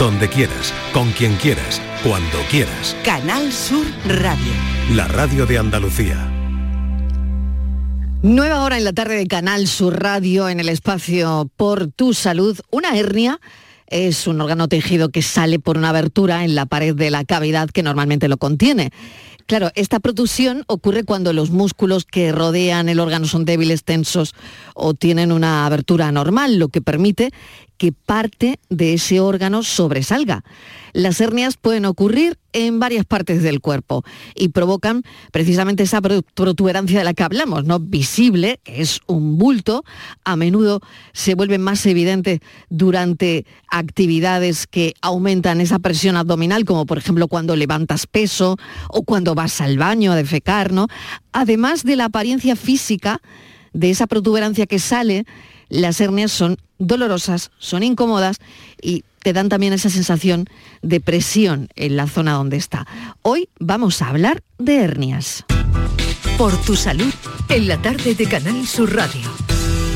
[0.00, 2.96] donde quieras, con quien quieras, cuando quieras.
[3.04, 4.52] Canal Sur Radio.
[4.94, 6.16] La radio de Andalucía.
[8.22, 12.58] Nueva hora en la tarde de Canal Sur Radio en el espacio Por tu Salud.
[12.70, 13.40] Una hernia
[13.88, 17.68] es un órgano tejido que sale por una abertura en la pared de la cavidad
[17.68, 18.92] que normalmente lo contiene.
[19.50, 24.34] Claro, esta protusión ocurre cuando los músculos que rodean el órgano son débiles, tensos
[24.74, 27.32] o tienen una abertura anormal, lo que permite
[27.80, 30.44] que parte de ese órgano sobresalga.
[30.92, 35.02] Las hernias pueden ocurrir en varias partes del cuerpo y provocan
[35.32, 37.78] precisamente esa protuberancia de la que hablamos, ¿no?
[37.80, 39.82] Visible, que es un bulto,
[40.24, 40.82] a menudo
[41.14, 47.56] se vuelve más evidente durante actividades que aumentan esa presión abdominal, como por ejemplo cuando
[47.56, 48.58] levantas peso
[48.90, 50.86] o cuando vas al baño a defecar, ¿no?
[51.32, 53.22] Además de la apariencia física
[53.72, 55.24] de esa protuberancia que sale,
[55.70, 58.36] las hernias son dolorosas, son incómodas
[58.82, 60.46] y te dan también esa sensación
[60.82, 62.86] de presión en la zona donde está.
[63.22, 65.44] Hoy vamos a hablar de hernias.
[66.36, 67.12] Por tu salud,
[67.48, 69.30] en la tarde de Canal Sur Radio.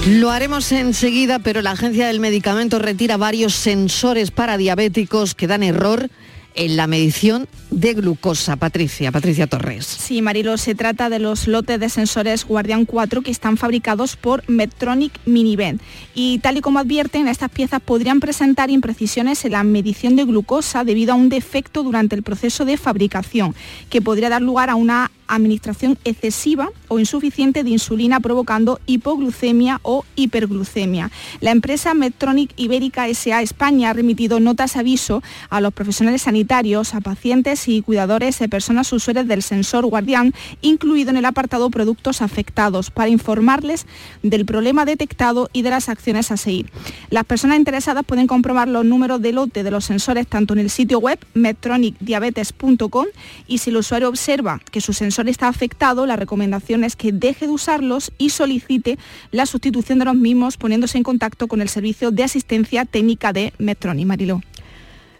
[0.06, 5.62] Lo haremos enseguida, pero la Agencia del Medicamento retira varios sensores para diabéticos que dan
[5.62, 6.10] error
[6.54, 8.56] en la medición de glucosa.
[8.56, 9.86] Patricia, Patricia Torres.
[9.86, 14.48] Sí, Marilo, se trata de los lotes de sensores Guardian 4 que están fabricados por
[14.48, 15.80] Medtronic Minivend.
[16.14, 20.84] Y tal y como advierten, estas piezas podrían presentar imprecisiones en la medición de glucosa
[20.84, 23.54] debido a un defecto durante el proceso de fabricación,
[23.90, 31.10] que podría dar lugar a una administración excesiva insuficiente de insulina provocando hipoglucemia o hiperglucemia.
[31.40, 37.00] La empresa Medtronic Ibérica SA España ha remitido notas aviso a los profesionales sanitarios, a
[37.00, 42.90] pacientes y cuidadores de personas usuarias del sensor guardián, incluido en el apartado productos afectados,
[42.90, 43.86] para informarles
[44.22, 46.70] del problema detectado y de las acciones a seguir.
[47.10, 50.70] Las personas interesadas pueden comprobar los números de lote de los sensores tanto en el
[50.70, 53.06] sitio web medtronicdiabetes.com
[53.46, 57.46] y si el usuario observa que su sensor está afectado, la recomendación es que deje
[57.46, 58.98] de usarlos y solicite
[59.30, 63.52] la sustitución de los mismos poniéndose en contacto con el servicio de asistencia técnica de
[63.58, 64.06] Medtronic.
[64.06, 64.40] Mariló.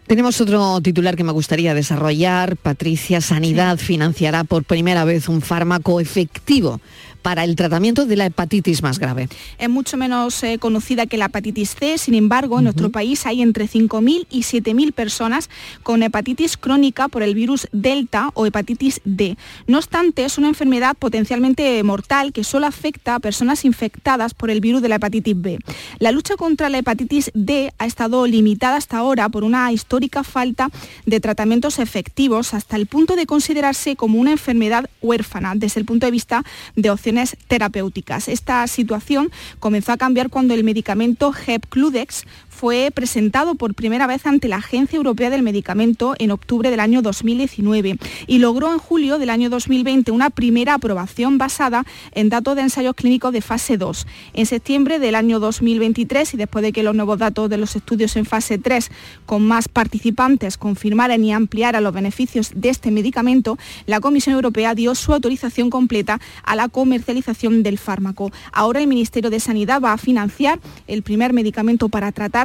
[0.07, 2.57] Tenemos otro titular que me gustaría desarrollar.
[2.57, 6.79] Patricia, Sanidad financiará por primera vez un fármaco efectivo
[7.25, 9.29] para el tratamiento de la hepatitis más grave.
[9.57, 13.41] Es mucho menos eh, conocida que la hepatitis C, sin embargo, en nuestro país hay
[13.41, 15.49] entre 5.000 y 7.000 personas
[15.81, 19.37] con hepatitis crónica por el virus Delta o hepatitis D.
[19.65, 24.61] No obstante, es una enfermedad potencialmente mortal que solo afecta a personas infectadas por el
[24.61, 25.57] virus de la hepatitis B.
[25.97, 30.69] La lucha contra la hepatitis D ha estado limitada hasta ahora por una histórica falta
[31.07, 36.05] de tratamientos efectivos hasta el punto de considerarse como una enfermedad huérfana desde el punto
[36.05, 36.43] de vista
[36.75, 37.14] de opciones
[37.47, 38.27] terapéuticas.
[38.27, 44.47] Esta situación comenzó a cambiar cuando el medicamento Hepcludex fue presentado por primera vez ante
[44.47, 49.29] la Agencia Europea del Medicamento en octubre del año 2019 y logró en julio del
[49.29, 54.07] año 2020 una primera aprobación basada en datos de ensayos clínicos de fase 2.
[54.33, 58.15] En septiembre del año 2023 y después de que los nuevos datos de los estudios
[58.15, 58.89] en fase 3
[59.25, 64.95] con más participantes confirmaran y ampliaran los beneficios de este medicamento, la Comisión Europea dio
[64.95, 68.31] su autorización completa a la comercialización del fármaco.
[68.53, 72.44] Ahora el Ministerio de Sanidad va a financiar el primer medicamento para tratar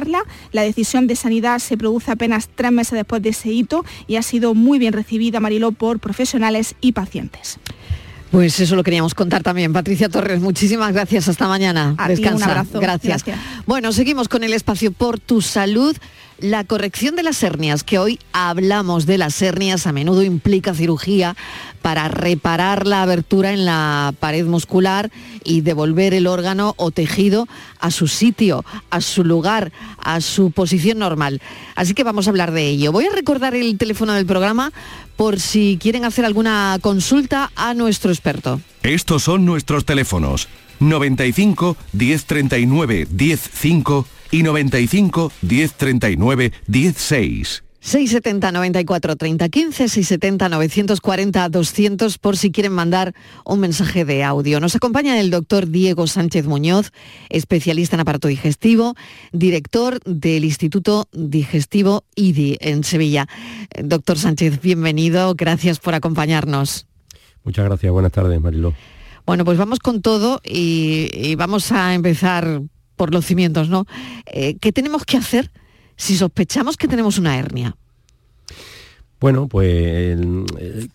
[0.51, 4.21] la decisión de sanidad se produce apenas tres meses después de ese hito y ha
[4.21, 7.59] sido muy bien recibida, Mariló, por profesionales y pacientes.
[8.31, 9.73] Pues eso lo queríamos contar también.
[9.73, 11.27] Patricia Torres, muchísimas gracias.
[11.27, 11.95] Hasta mañana.
[12.07, 12.45] Descansa.
[12.45, 12.79] un abrazo.
[12.79, 13.25] Gracias.
[13.65, 15.97] Bueno, seguimos con el espacio por tu salud.
[16.41, 21.35] La corrección de las hernias, que hoy hablamos de las hernias, a menudo implica cirugía
[21.83, 25.11] para reparar la abertura en la pared muscular
[25.43, 27.47] y devolver el órgano o tejido
[27.79, 31.43] a su sitio, a su lugar, a su posición normal.
[31.75, 32.91] Así que vamos a hablar de ello.
[32.91, 34.73] Voy a recordar el teléfono del programa
[35.17, 38.59] por si quieren hacer alguna consulta a nuestro experto.
[38.81, 40.47] Estos son nuestros teléfonos.
[40.79, 47.63] 95 1039 105 y 95 1039 16.
[47.81, 54.59] 670 94 30 15, 670 940 200 por si quieren mandar un mensaje de audio.
[54.59, 56.91] Nos acompaña el doctor Diego Sánchez Muñoz,
[57.29, 58.93] especialista en aparato digestivo,
[59.31, 63.27] director del Instituto Digestivo IDI en Sevilla.
[63.83, 66.85] Doctor Sánchez, bienvenido, gracias por acompañarnos.
[67.43, 68.75] Muchas gracias, buenas tardes, Mariló.
[69.25, 72.61] Bueno, pues vamos con todo y, vamos a empezar
[73.01, 73.87] por los cimientos, ¿no?
[74.27, 75.49] Eh, ¿Qué tenemos que hacer
[75.97, 77.75] si sospechamos que tenemos una hernia?
[79.21, 80.19] Bueno, pues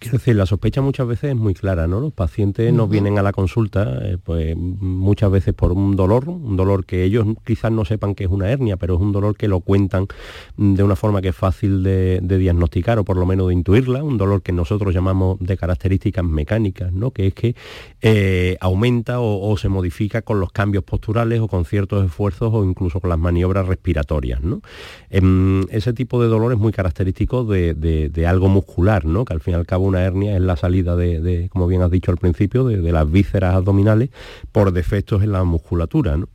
[0.00, 2.00] quiero decir, la sospecha muchas veces es muy clara, ¿no?
[2.00, 6.56] Los pacientes nos vienen a la consulta, eh, pues muchas veces por un dolor, un
[6.56, 9.46] dolor que ellos quizás no sepan que es una hernia, pero es un dolor que
[9.46, 10.08] lo cuentan
[10.56, 14.19] de una forma que es fácil de, diagnosticar o por lo menos de intuirla, un
[14.19, 17.12] dolor que nosotros llamamos de características mecánicas, ¿no?
[17.12, 17.55] Que es que
[18.02, 22.99] eh, aumenta o, se modifica con los cambios posturales o con ciertos esfuerzos o incluso
[22.99, 24.62] con las maniobras respiratorias, ¿no?
[25.11, 27.76] Em, ese tipo de dolor es muy característico de
[28.16, 29.25] de algo muscular, ¿no?
[29.25, 31.91] que al fin y al cabo una hernia es la salida de, como bien has
[31.91, 34.11] dicho al principio, de, las vísceras abdominales
[34.53, 36.17] por defectos en la musculatura.
[36.17, 36.29] ¿no?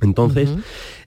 [0.00, 0.50] Entonces,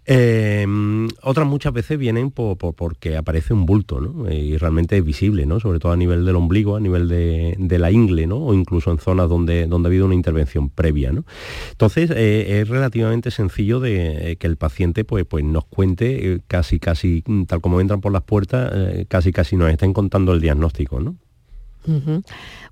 [0.05, 4.31] em, otras muchas veces vienen porque aparece un bulto, ¿no?
[4.31, 5.59] Y realmente es visible, ¿no?
[5.59, 8.37] Sobre todo a nivel del ombligo, a nivel de, la ingle, ¿no?
[8.37, 11.23] O incluso en zonas donde, donde ha habido una intervención previa, ¿no?
[11.71, 16.39] Entonces, eh, es relativamente sencillo de eh, que el paciente pues, pues nos cuente eh,
[16.47, 18.71] casi, casi, tal como entran por las puertas,
[19.07, 21.15] casi, casi nos estén contando el diagnóstico, ¿no?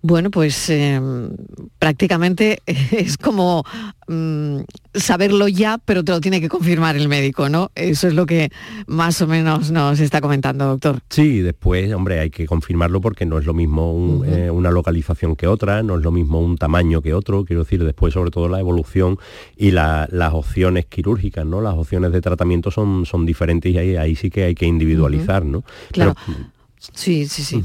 [0.01, 1.31] Bueno, pues em,
[1.79, 3.63] prácticamente es como
[4.07, 4.59] mm,
[4.93, 7.71] saberlo ya, pero te lo tiene que confirmar el médico, ¿no?
[7.75, 8.49] Eso es lo que
[8.85, 10.99] más o menos nos está comentando, doctor.
[11.09, 15.47] Sí, después, hombre, hay que confirmarlo porque no es lo mismo eh, una localización que
[15.47, 18.59] otra, no es lo mismo un tamaño que otro, quiero decir, después sobre todo la
[18.59, 19.17] evolución
[19.55, 21.61] y las opciones quirúrgicas, ¿no?
[21.61, 25.63] Las opciones de tratamiento son, son diferentes y ahí, sí que hay que individualizar, ¿no?
[25.91, 26.15] Claro.
[26.93, 27.63] sí, sí, sí.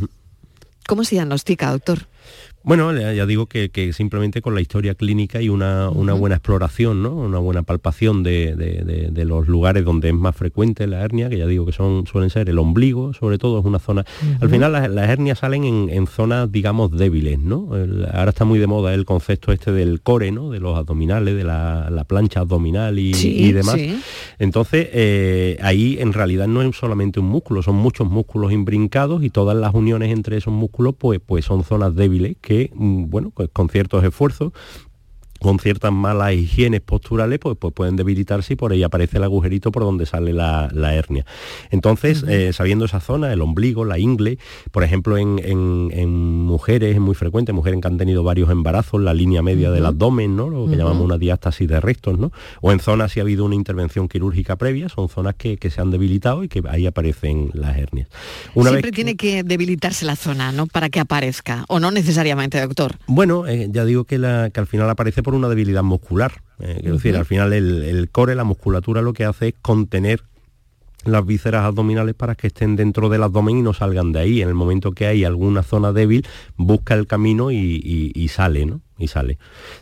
[0.86, 2.06] ¿Cómo se diagnostica, doctor?
[2.64, 7.12] Bueno, ya digo que, simplemente con la historia clínica y una, buena exploración, ¿no?
[7.12, 11.66] una buena palpación de, los lugares donde es más frecuente la hernia, que ya digo
[11.66, 14.04] que son, suelen ser el ombligo, sobre todo es una zona...
[14.40, 17.70] Al final las, hernias salen en, zonas, digamos, débiles, ¿no?
[18.12, 20.50] ahora está muy de moda el concepto este del core, ¿no?
[20.50, 23.76] De los abdominales, de la, plancha abdominal y, demás.
[24.38, 29.30] Entonces, eh, ahí en realidad no es solamente un músculo, son muchos músculos imbrincados y
[29.30, 33.48] todas las uniones entre esos músculos pues, pues son zonas débiles que Mm, bueno, pues
[33.52, 34.52] con ciertos esfuerzos
[35.42, 39.72] con ciertas malas higienes posturales, pues, pues, pueden debilitarse y por ahí aparece el agujerito
[39.72, 41.24] por donde sale la, hernia.
[41.70, 44.38] Entonces, eh, sabiendo esa zona, el ombligo, la ingle,
[44.70, 45.32] por ejemplo, en,
[46.42, 50.36] mujeres es muy frecuente, mujeres que han tenido varios embarazos, la línea media del abdomen,
[50.36, 50.48] ¿no?
[50.48, 52.32] Lo que llamamos una diástasis de restos, ¿no?
[52.60, 55.90] O en zonas si ha habido una intervención quirúrgica previa, son zonas que, se han
[55.90, 58.08] debilitado y que ahí aparecen las hernias.
[58.54, 60.66] Siempre tiene que debilitarse la zona, ¿no?
[60.66, 62.96] Para que aparezca, o no necesariamente, doctor.
[63.06, 66.32] Bueno, eh, ya digo que, la, que al final aparece por una debilidad muscular.
[66.58, 70.22] Eh, quiero decir, al final el, core, la musculatura, lo que hace es contener
[71.04, 74.42] las vísceras abdominales para que estén dentro del abdomen y no salgan de ahí.
[74.42, 76.26] En el momento que hay alguna zona débil,
[76.56, 78.80] busca el camino y, sale, ¿no?
[79.02, 79.36] Y sale.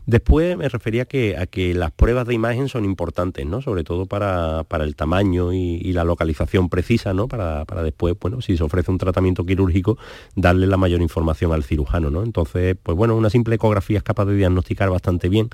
[0.06, 3.60] Después me refería que, a que las pruebas de imagen son importantes, ¿no?
[3.60, 7.28] Sobre todo para, el tamaño y, la localización precisa, ¿no?
[7.28, 9.98] Para, después, bueno, si se ofrece un tratamiento quirúrgico,
[10.36, 12.22] darle la mayor información al cirujano, ¿no?
[12.22, 15.50] Entonces, pues bueno, una simple ecografía es capaz de diagnosticar bastante bien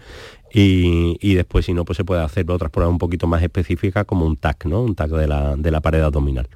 [0.53, 4.25] y, después, si no, pues se puede hacer otras pruebas un poquito más específicas como
[4.25, 4.83] un TAC, ¿no?
[4.83, 6.49] Un TAC de la, pared abdominal.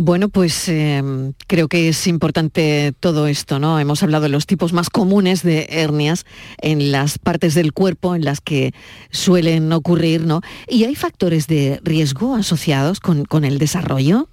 [0.00, 3.80] Bueno, pues em, creo que es importante todo esto, ¿no?
[3.80, 6.24] Hemos hablado de los tipos más comunes de hernias
[6.58, 8.72] en las partes del cuerpo en las que
[9.10, 10.40] suelen ocurrir, ¿no?
[10.68, 14.28] ¿Y hay factores de riesgo asociados con, con el desarrollo?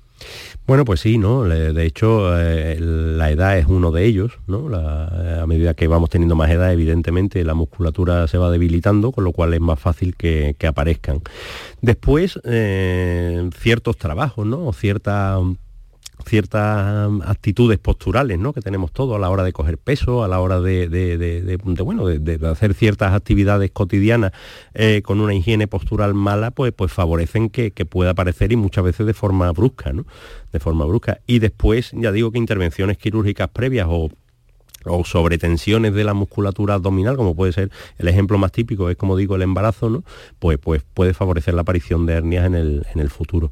[0.68, 1.44] Bueno, pues sí, ¿no?
[1.44, 4.68] De hecho, eh, la edad es uno de ellos, ¿no?
[4.72, 9.24] Eh, a medida que vamos teniendo más edad, evidentemente la musculatura se va debilitando, con
[9.24, 11.22] lo cual es más fácil que, aparezcan.
[11.82, 14.66] Después, eh, ciertos trabajos, ¿no?
[14.66, 15.40] O cierta
[16.26, 18.54] ciertas um, actitudes posturales ¿no?
[18.54, 22.48] que tenemos todos a la hora de coger peso, a la hora de, bueno, de,
[22.48, 24.32] hacer ciertas actividades cotidianas
[24.74, 29.06] eh, con una higiene postural mala, pues, pues favorecen que, pueda aparecer y muchas veces
[29.06, 30.06] de forma brusca, ¿no?
[30.52, 31.20] De forma brusca.
[31.28, 34.10] Y después, ya digo que intervenciones quirúrgicas previas o
[34.86, 39.18] o sobretensiones de la musculatura abdominal, como puede ser el ejemplo más típico, es como
[39.18, 40.04] digo el embarazo, ¿no?
[40.40, 43.52] Pues, pues puede favorecer la aparición de hernias en el, en el futuro.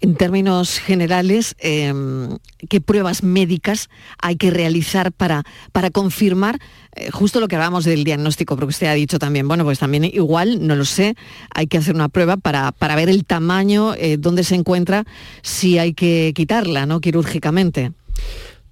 [0.00, 3.88] En términos generales, em, ¿qué pruebas médicas
[4.20, 6.58] hay que realizar para, para confirmar
[6.94, 8.56] eh, justo lo que hablábamos del diagnóstico?
[8.56, 11.14] Porque usted ha dicho también, bueno, pues también igual, no lo sé,
[11.54, 15.04] hay que hacer una prueba para, para ver el tamaño, eh, dónde se encuentra,
[15.42, 17.00] si hay que quitarla, ¿no?
[17.00, 17.92] Quirúrgicamente.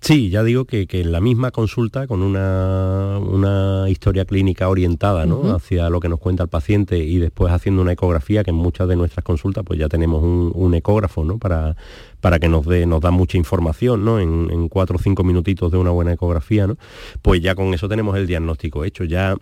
[0.01, 6.01] Sí, ya digo que, en la misma consulta, con una, historia clínica orientada hacia lo
[6.01, 9.25] que nos cuenta el paciente y después haciendo una ecografía, que en muchas de nuestras
[9.25, 11.39] consultas pues ya tenemos un, ecógrafo ¿no?
[11.39, 11.77] para,
[12.21, 14.21] para que nos dé, nos da mucha información ¿no?
[14.21, 16.77] en, cuatro o cinco minutitos de una buena ecografía, ¿no?
[17.21, 19.05] pues ya con eso tenemos el diagnóstico hecho.
[19.05, 19.37] Ya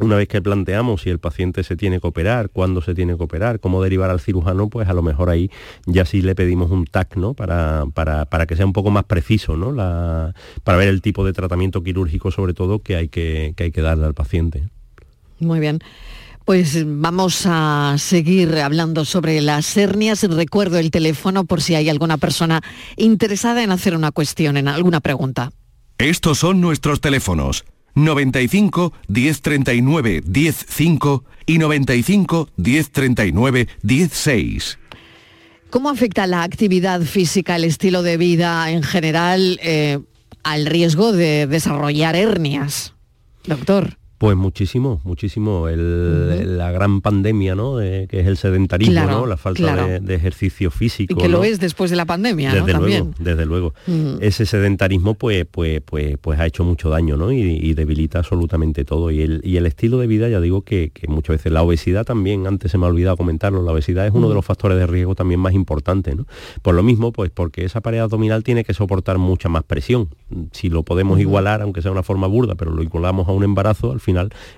[0.00, 3.22] una vez que planteamos si el paciente se tiene que operar, cuándo se tiene que
[3.22, 5.50] operar, cómo derivar al cirujano, pues a lo mejor ahí
[5.86, 7.34] ya sí le pedimos un TAC, ¿no?
[7.34, 9.72] Para, para, que sea un poco más preciso, ¿no?
[9.72, 13.70] La, para ver el tipo de tratamiento quirúrgico, sobre todo, que hay que, que hay
[13.72, 14.68] que darle al paciente.
[15.40, 15.80] Muy bien.
[16.44, 20.22] Pues vamos a seguir hablando sobre las hernias.
[20.22, 22.62] Recuerdo el teléfono por si hay alguna persona
[22.96, 25.50] interesada en hacer una cuestión, en alguna pregunta.
[25.98, 27.64] Estos son nuestros teléfonos.
[27.94, 34.78] 95 1039 105 y 95 1039 16.
[35.70, 39.98] ¿Cómo afecta la actividad física, el estilo de vida en general eh,
[40.42, 42.94] al riesgo de desarrollar hernias?
[43.44, 43.97] Doctor.
[44.18, 45.68] Pues muchísimo, muchísimo.
[45.68, 47.76] La gran pandemia, ¿no?
[47.78, 49.26] que es el sedentarismo, ¿no?
[49.26, 51.14] La falta de, ejercicio físico.
[51.14, 52.80] Y que lo es después de la pandemia, desde ¿no?
[52.80, 53.74] Luego, Desde luego.
[54.20, 57.30] Ese sedentarismo, pues, pues, pues, pues ha hecho mucho daño, ¿no?
[57.30, 59.12] Y, debilita absolutamente todo.
[59.12, 62.48] Y el, y el, estilo de vida, ya digo que, muchas veces la obesidad también,
[62.48, 65.14] antes se me ha olvidado comentarlo, la obesidad es uno de los factores de riesgo
[65.14, 66.26] también más importantes, ¿no?
[66.62, 70.08] Por lo mismo, pues porque esa pared abdominal tiene que soportar mucha más presión.
[70.50, 73.92] Si lo podemos igualar, aunque sea una forma burda, pero lo igualamos a un embarazo,
[73.92, 74.07] al final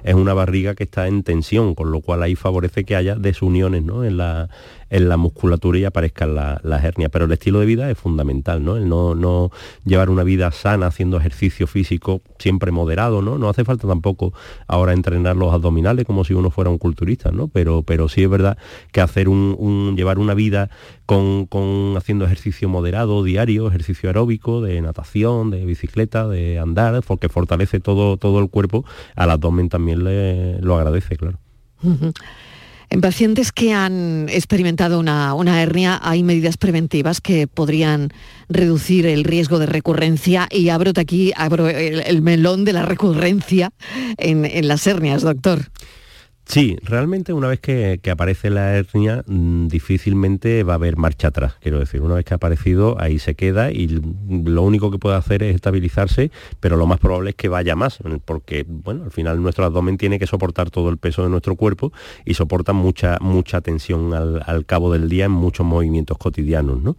[0.02, 3.83] es una barriga que está en tensión, con lo cual ahí favorece que haya desuniones
[3.83, 4.49] en, la,
[4.90, 7.11] en la musculatura y aparezcan las hernias.
[7.11, 8.76] Pero el estilo de vida es fundamental, ¿no?
[8.76, 9.50] El no,
[9.85, 13.38] llevar una vida sana haciendo ejercicio físico siempre moderado, ¿no?
[13.38, 14.35] No hace falta tampoco
[14.66, 17.49] ahora entrenar los abdominales como si uno fuera un culturista, ¿no?
[17.49, 18.59] Pero, pero sí es verdad
[18.92, 20.70] que hacer un, llevar una vida
[21.06, 27.28] con, con, haciendo ejercicio moderado, diario, ejercicio aeróbico, de natación, de bicicleta, de andar, porque
[27.28, 31.38] fortalece todo, todo el cuerpo, al abdomen también le, lo agradece, claro.
[32.92, 38.12] En pacientes que han experimentado una, hernia hay medidas preventivas que podrían
[38.49, 43.73] reducir el riesgo de recurrencia y abro aquí abro el, melón de la recurrencia
[44.18, 45.70] en las hernias, doctor.
[46.50, 51.54] Sí, realmente una vez que, aparece la hernia mm, difícilmente va a haber marcha atrás,
[51.61, 53.87] quiero decir, una vez que ha aparecido ahí se queda y
[54.28, 58.00] lo único que puede hacer es estabilizarse, pero lo más probable es que vaya más,
[58.25, 61.92] porque bueno, al final nuestro abdomen tiene que soportar todo el peso de nuestro cuerpo
[62.25, 66.83] y soporta mucha, mucha tensión al, al cabo del día en muchos movimientos cotidianos.
[66.83, 66.97] ¿no?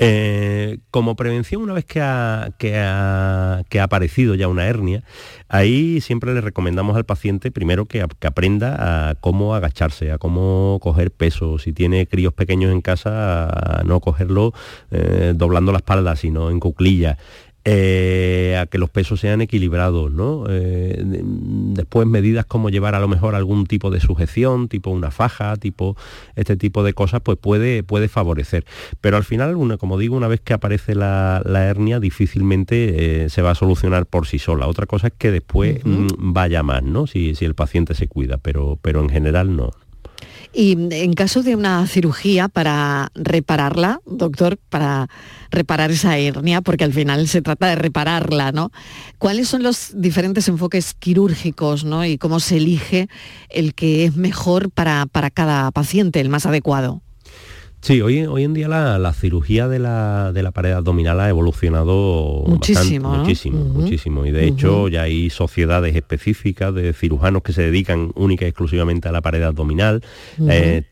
[0.00, 5.04] Eh, como prevención, una vez que ha, que, ha, aparecido ya una hernia,
[5.48, 11.10] ahí siempre le recomendamos al paciente primero que, aprenda a cómo agacharse, a cómo coger
[11.10, 11.58] peso.
[11.58, 14.52] Si tiene críos pequeños en casa, a no cogerlo
[14.90, 17.18] eh, doblando la espalda, sino en cuclillas.
[17.66, 20.44] Eh, a que los pesos sean equilibrados, ¿no?
[20.50, 25.56] Eh, después medidas como llevar a lo mejor algún tipo de sujeción, tipo una faja,
[25.56, 25.96] tipo
[26.36, 28.66] este tipo de cosas, pues puede, puede favorecer.
[29.00, 33.52] Pero al final, como digo, una vez que aparece la, hernia, difícilmente eh, se va
[33.52, 34.66] a solucionar por sí sola.
[34.66, 37.06] Otra cosa es que después mm, vaya más, ¿no?
[37.06, 39.70] Si, si el paciente se cuida, pero, pero en general no.
[40.56, 45.08] Y en caso de una cirugía para repararla, doctor, para
[45.50, 48.70] reparar esa hernia, porque al final se trata de repararla, ¿no?
[49.18, 52.04] ¿Cuáles son los diferentes enfoques quirúrgicos, ¿no?
[52.04, 53.08] Y cómo se elige
[53.50, 57.03] el que es mejor para, para cada paciente, el más adecuado?
[57.84, 63.58] Sí, hoy, hoy en día la, cirugía de la, pared abdominal ha evolucionado muchísimo, muchísimo,
[63.62, 64.24] muchísimo.
[64.24, 69.10] Y de hecho ya hay sociedades específicas de cirujanos que se dedican única y exclusivamente
[69.10, 70.02] a la pared abdominal,
[70.48, 70.82] eh,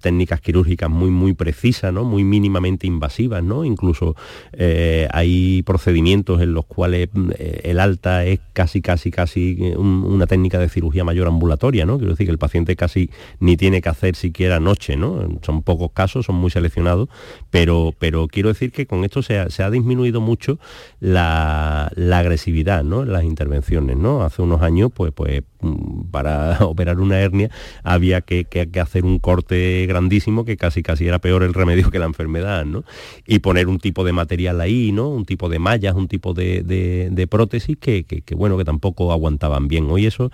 [0.00, 2.04] técnicas quirúrgicas muy, muy precisas, ¿no?
[2.04, 3.66] muy mínimamente invasivas, ¿no?
[3.66, 4.16] Incluso
[4.54, 10.58] eh, hay procedimientos en los cuales eh, el alta es casi, casi, casi una técnica
[10.58, 11.98] de cirugía mayor ambulatoria, ¿no?
[11.98, 15.28] Quiero decir que el paciente casi ni tiene que hacer siquiera noche, ¿no?
[15.42, 17.08] Son pocos casos, son muy seleccionados,
[17.50, 20.58] pero, pero quiero decir que con esto se ha, disminuido mucho
[21.00, 23.04] la, agresividad ¿no?
[23.04, 23.96] las intervenciones.
[23.96, 24.22] ¿no?
[24.22, 27.50] Hace unos años, pues, pues mm, para operar una hernia
[27.82, 28.46] había que,
[28.80, 32.84] hacer un corte grandísimo que casi casi era peor el remedio que la enfermedad, ¿no?
[33.26, 35.08] Y poner un tipo de material ahí, ¿no?
[35.08, 38.04] Un tipo de mallas, un tipo de, prótesis que,
[38.36, 39.90] bueno, que tampoco aguantaban bien.
[39.90, 40.30] Hoy eso,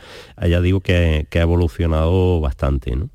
[0.49, 3.09] ya digo que, ha evolucionado bastante, ¿no?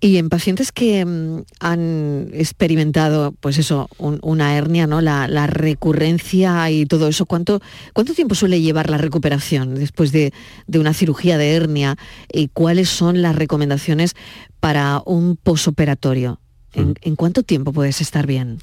[0.00, 5.00] Y en pacientes que mm, han experimentado, pues eso, una hernia, ¿no?
[5.00, 7.60] La, recurrencia y todo eso, ¿cuánto,
[7.92, 10.32] ¿cuánto tiempo suele llevar la recuperación después de,
[10.74, 11.96] una cirugía de hernia?
[12.30, 14.14] ¿Y cuáles son las recomendaciones
[14.60, 16.40] para un posoperatorio?
[16.74, 18.58] ¿En, ¿En cuánto tiempo puedes estar bien?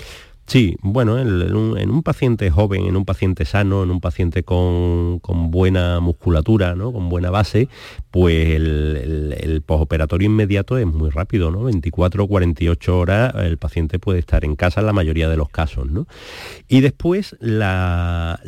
[0.46, 6.00] Sí, bueno, en, un, paciente joven, en un paciente sano, en un paciente con, buena
[6.00, 6.92] musculatura, ¿no?
[6.92, 7.70] con buena base,
[8.12, 11.64] pues el, el, posoperatorio inmediato es muy rápido, ¿no?
[11.64, 15.50] 24 o 48 horas el paciente puede estar en casa en la mayoría de los
[15.50, 15.90] casos.
[15.90, 16.08] ¿no?
[16.68, 18.40] Y después la,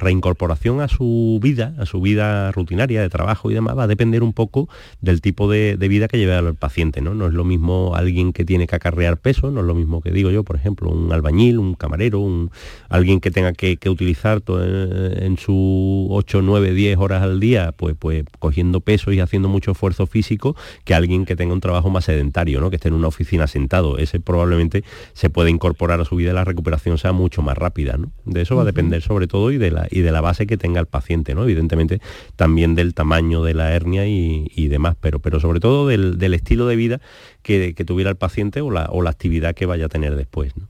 [0.00, 4.22] reincorporación a su vida, a su vida rutinaria de trabajo y demás, va a depender
[4.22, 4.68] un poco
[5.00, 7.00] del tipo de, vida que lleve el paciente.
[7.00, 7.14] ¿no?
[7.14, 10.10] no es lo mismo alguien que tiene que acarrear peso, no es lo mismo que
[10.10, 12.50] digo yo, por ejemplo, un albañil, un camarero, un,
[12.88, 17.96] alguien que tenga que, utilizar todo en, su 8, 9, 10 horas al día, pues,
[17.98, 22.04] pues cogiendo peso y haciendo mucho esfuerzo físico, que alguien que tenga un trabajo más
[22.04, 22.70] sedentario, ¿no?
[22.70, 23.98] que esté en una oficina sentado.
[23.98, 27.96] Ese probablemente se puede incorporar a su vida y la recuperación sea mucho más rápida.
[27.96, 28.12] ¿no?
[28.24, 30.56] De eso va a depender sobre todo y de, la, y de la base que
[30.56, 31.44] tenga el paciente, ¿no?
[31.44, 32.00] evidentemente
[32.36, 36.76] también del tamaño de la hernia y, demás, pero, pero sobre todo del, estilo de
[36.76, 37.00] vida
[37.42, 40.56] que, tuviera el paciente o la, o la actividad que vaya a tener después.
[40.56, 40.68] ¿no?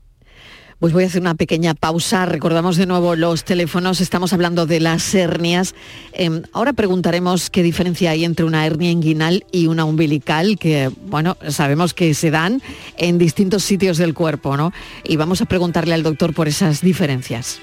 [0.81, 2.25] Pues voy a hacer una pequeña pausa.
[2.25, 4.01] Recordamos de nuevo los teléfonos.
[4.01, 5.75] Estamos hablando de las hernias.
[6.11, 11.37] Em, ahora preguntaremos qué diferencia hay entre una hernia inguinal y una umbilical, que, bueno,
[11.49, 12.63] sabemos que se dan
[12.97, 14.73] en distintos sitios del cuerpo, ¿no?
[15.03, 17.59] Y vamos a preguntarle al doctor por esas diferencias.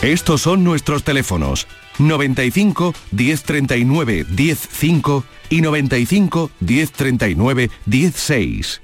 [0.00, 1.66] Estos son nuestros teléfonos.
[1.98, 8.83] 95 1039 105 y 95 1039 16.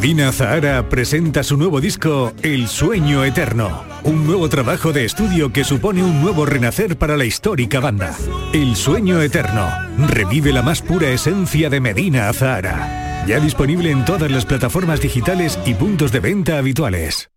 [0.00, 5.62] Medina Zahara presenta su nuevo disco El Sueño Eterno, un nuevo trabajo de estudio que
[5.62, 8.16] supone un nuevo renacer para la histórica banda.
[8.54, 9.68] El Sueño Eterno
[10.08, 13.26] revive la más pura esencia de Medina Zahara.
[13.26, 17.28] Ya disponible en todas las plataformas digitales y puntos de venta habituales.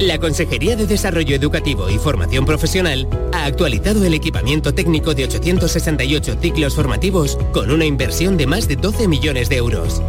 [0.00, 6.38] La Consejería de Desarrollo Educativo y Formación Profesional ha actualizado el equipamiento técnico de 868
[6.42, 10.02] ciclos formativos con una inversión de más de 12 millones de euros.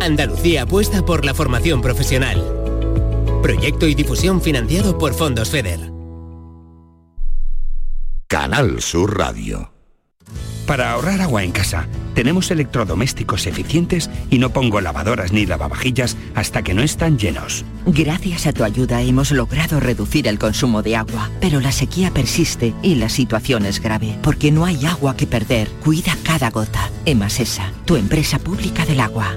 [0.00, 2.42] Andalucía apuesta por la formación profesional.
[3.42, 5.92] Proyecto y difusión financiado por Fondos FEDER.
[8.26, 9.72] Canal Sur Radio.
[10.66, 16.62] Para ahorrar agua en casa, tenemos electrodomésticos eficientes y no pongo lavadoras ni lavavajillas hasta
[16.62, 17.66] que no están llenos.
[17.84, 22.72] Gracias a tu ayuda hemos logrado reducir el consumo de agua, pero la sequía persiste
[22.82, 25.68] y la situación es grave, porque no hay agua que perder.
[25.84, 26.90] Cuida cada gota.
[27.04, 29.36] Emasesa, tu empresa pública del agua.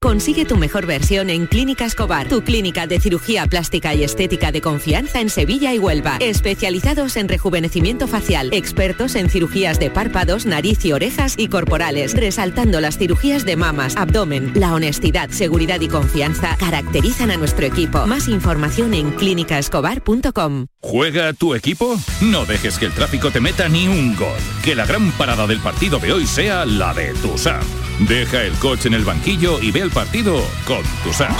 [0.00, 4.60] Consigue tu mejor versión en Clínica Escobar, tu clínica de cirugía plástica y estética de
[4.60, 6.18] confianza en Sevilla y Huelva.
[6.20, 12.80] Especializados en rejuvenecimiento facial, expertos en cirugías de párpados, nariz y orejas y corporales, resaltando
[12.80, 14.52] las cirugías de mamas, abdomen.
[14.54, 18.06] La honestidad, seguridad y confianza caracterizan a nuestro equipo.
[18.06, 20.66] Más información en clínicaescobar.com.
[20.80, 21.98] ¿Juega tu equipo?
[22.20, 24.38] No dejes que el tráfico te meta ni un gol.
[24.62, 27.87] Que la gran parada del partido de hoy sea la de Tusam.
[28.00, 31.34] Deja el coche en el banquillo y ve el partido con Tusam.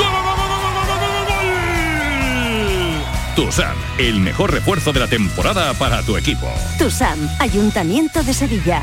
[3.36, 6.48] Tusam, el mejor refuerzo de la temporada para tu equipo.
[6.76, 8.82] Tusam, Ayuntamiento de Sevilla.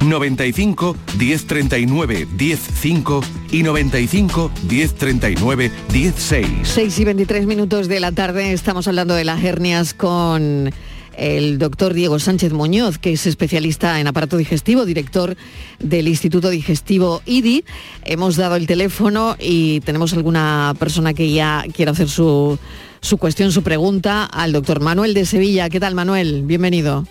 [0.00, 6.48] 95 1039 105 y 95 1039 16.
[6.62, 10.70] 6 y 23 minutos de la tarde estamos hablando de las hernias con
[11.18, 15.36] el doctor Diego Sánchez Muñoz, que es especialista en aparato digestivo, director
[15.80, 17.64] del Instituto Digestivo IDI.
[18.04, 22.58] Hemos dado el teléfono y tenemos alguna persona que ya quiera hacer su,
[23.00, 25.68] su cuestión, su pregunta al doctor Manuel de Sevilla.
[25.68, 26.42] ¿Qué tal, Manuel?
[26.44, 27.04] Bienvenido.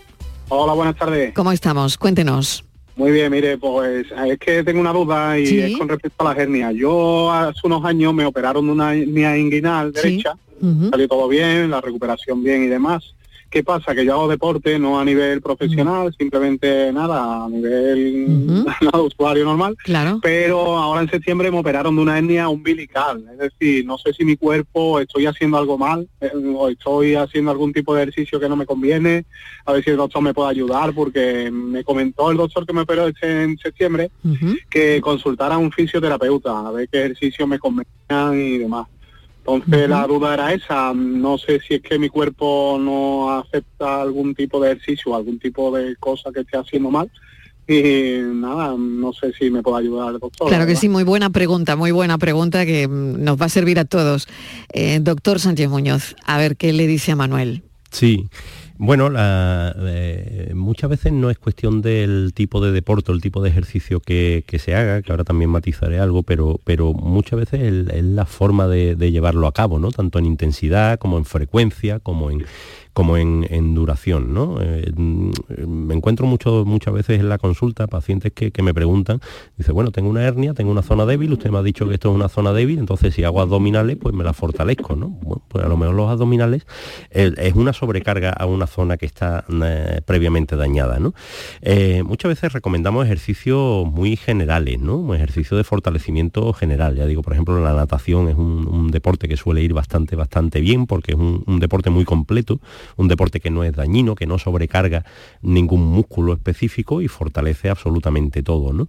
[0.50, 1.34] Hola, buenas tardes.
[1.34, 1.97] ¿Cómo estamos?
[1.97, 2.67] Cuéntenos.
[2.98, 5.60] Muy bien, mire, pues es que tengo una duda y Sí.
[5.62, 6.74] es con respecto a las hernias.
[6.74, 10.34] Yo hace unos años me operaron de una hernia inguinal derecha,
[10.90, 13.14] salió todo bien, la recuperación bien y demás.
[13.50, 13.96] ¿Qué pasa?
[13.96, 19.76] Que yo hago deporte, no a nivel profesional, simplemente nada, a nivel nada, usuario normal.
[19.84, 20.20] Claro.
[20.22, 23.24] Pero ahora en septiembre me operaron de una hernia umbilical.
[23.32, 27.52] Es decir, no sé si mi cuerpo estoy haciendo algo mal eh, o estoy haciendo
[27.52, 29.26] algún tipo de ejercicio que no me conviene.
[29.66, 32.82] A ver si el doctor me puede ayudar porque me comentó el doctor que me
[32.82, 34.12] operó este en septiembre
[34.70, 38.88] que consultara a un fisioterapeuta a ver qué ejercicios me convenían y demás.
[39.48, 44.36] Entonces la duda era esa, no sé si es que mi cuerpo no acepta algún
[44.36, 47.10] tipo de ejercicio, algún tipo de cosa que esté haciendo mal
[47.68, 50.48] y nada, no sé si me puede ayudar el doctor.
[50.48, 50.82] Claro que ¿verdad?
[50.82, 54.28] sí, muy buena pregunta, muy buena pregunta que mm, nos va a servir a todos.
[54.72, 57.64] Eh, doctor Sánchez Muñoz, a ver qué le dice a Manuel.
[57.92, 58.30] Sí.
[58.80, 63.50] Bueno, la- eh, muchas veces no es cuestión del tipo de deporte el tipo de
[63.50, 67.62] ejercicio que, se haga, que ahora también matizaré algo, pero, pero muchas veces
[67.92, 69.92] es la forma de, de llevarlo a cabo, ¿no?
[69.92, 72.46] Tanto en intensidad como en frecuencia, como en
[72.98, 74.58] como en, duración, ¿no?
[74.60, 75.32] Eh, mm,
[75.68, 79.22] me encuentro mucho, muchas veces en la consulta pacientes que, me preguntan,
[79.56, 82.10] dice, bueno, tengo una hernia, tengo una zona débil, usted me ha dicho que esto
[82.10, 85.10] es una zona débil, entonces si hago abdominales, pues me la fortalezco, ¿no?
[85.10, 86.66] Bueno, pues a lo mejor los abdominales
[87.12, 91.14] es una sobrecarga a una zona que está eh, previamente dañada, ¿no?
[91.62, 95.14] Eh, muchas veces recomendamos ejercicios muy generales, ¿no?
[95.14, 96.96] Ejercicios de fortalecimiento general.
[96.96, 100.62] Ya digo, por ejemplo, la natación es un, un deporte que suele ir bastante, bastante
[100.62, 102.60] bien porque es un, un deporte muy completo,
[102.95, 105.06] un deporte que no es dañino, que no sobrecarga
[105.41, 108.88] ningún músculo específico y fortalece absolutamente todo, ¿no?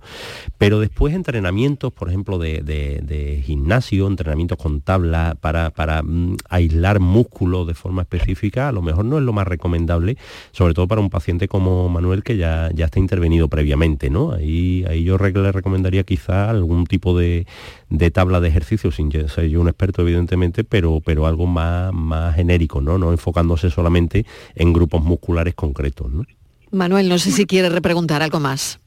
[0.59, 7.01] Pero después entrenamientos, por ejemplo, de, de- gimnasio, entrenamientos con tabla para, para, mm, aislar
[7.01, 10.17] músculos de forma específica, a lo mejor no es lo más recomendable,
[10.53, 14.33] sobre todo para un paciente como Manuel que ya, ya está intervenido previamente, ¿no?
[14.33, 17.47] Ahí, ahí yo le recomendaría quizá algún tipo de,
[17.91, 21.93] de tabla de ejercicio, sin yo- ser yo un experto evidentemente, pero, pero algo más,
[21.93, 22.99] más genérico, ¿no?
[22.99, 26.25] No enfocándose solamente en grupos musculares concretos, ¿no?
[26.71, 28.79] Manuel, no sé si quiere repreguntar algo más.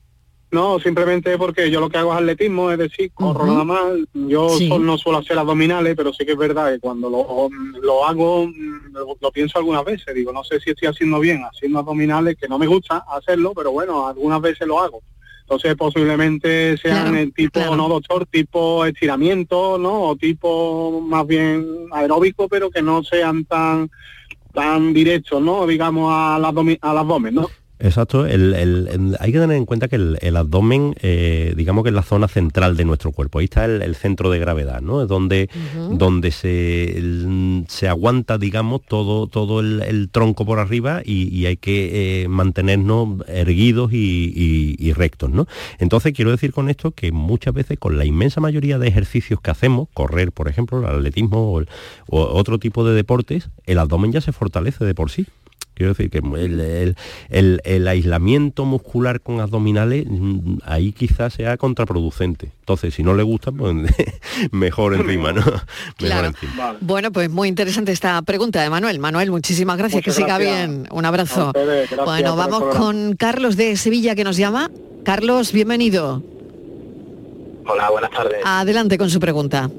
[0.52, 3.82] No, simplemente porque yo lo que hago es atletismo, es decir, corro nada más.
[4.14, 4.70] Yo Sí.
[4.70, 7.50] no suelo hacer abdominales, pero sí que es verdad que cuando lo,
[7.82, 10.14] lo hago, mm, lo, lo pienso algunas veces.
[10.14, 13.72] Digo, no sé si estoy haciendo bien haciendo abdominales, que no me gusta hacerlo, pero
[13.72, 15.02] bueno, algunas veces lo hago.
[15.52, 20.04] Entonces posiblemente sean Claro, el tipo, no doctor, tipo estiramiento, ¿no?
[20.04, 23.92] O tipo más bien aeróbico, pero que no sean tan
[24.54, 25.68] tan directos, ¿no?
[25.68, 27.50] Digamos al, abdomen, al abdomen, ¿no?
[27.84, 31.90] Exacto, el- el- el- hay que tener en cuenta que el, abdomen, eh, digamos que
[31.90, 35.02] es la zona central de nuestro cuerpo, ahí está el, centro de gravedad, ¿no?
[35.02, 35.50] Es donde,
[35.98, 37.02] donde se,
[37.68, 43.28] se aguanta, digamos, todo, todo el, tronco por arriba y, y hay que eh, mantenernos
[43.28, 45.48] erguidos y, y- y rectos, ¿no?
[45.80, 49.52] Entonces quiero decir con esto que muchas veces con la inmensa mayoría de ejercicios que
[49.52, 51.62] hacemos, correr, por ejemplo, el atletismo o,
[52.10, 55.26] o otro tipo de deportes, el abdomen ya se fortalece de por sí.
[55.82, 56.96] Quiero decir que el, el-
[57.30, 62.52] el- el aislamiento muscular con abdominales mm, ahí quizás sea contraproducente.
[62.60, 63.76] Entonces, si no le gusta, pues
[64.52, 65.42] mejor encima, ¿no?
[65.42, 65.62] Mejor
[65.98, 66.28] Claro.
[66.28, 66.76] encima.
[66.82, 69.00] Bueno, pues muy interesante esta pregunta de Manuel.
[69.00, 70.68] Manuel, muchísimas gracias, Muchas que siga gracias.
[70.70, 70.88] bien.
[70.92, 71.48] Un abrazo.
[71.48, 74.70] Ustedes, bueno, vamos con Carlos de Sevilla que nos llama.
[75.04, 76.22] Carlos, bienvenido.
[77.66, 78.38] Hola, buenas tardes.
[78.46, 79.70] Adelante con su pregunta.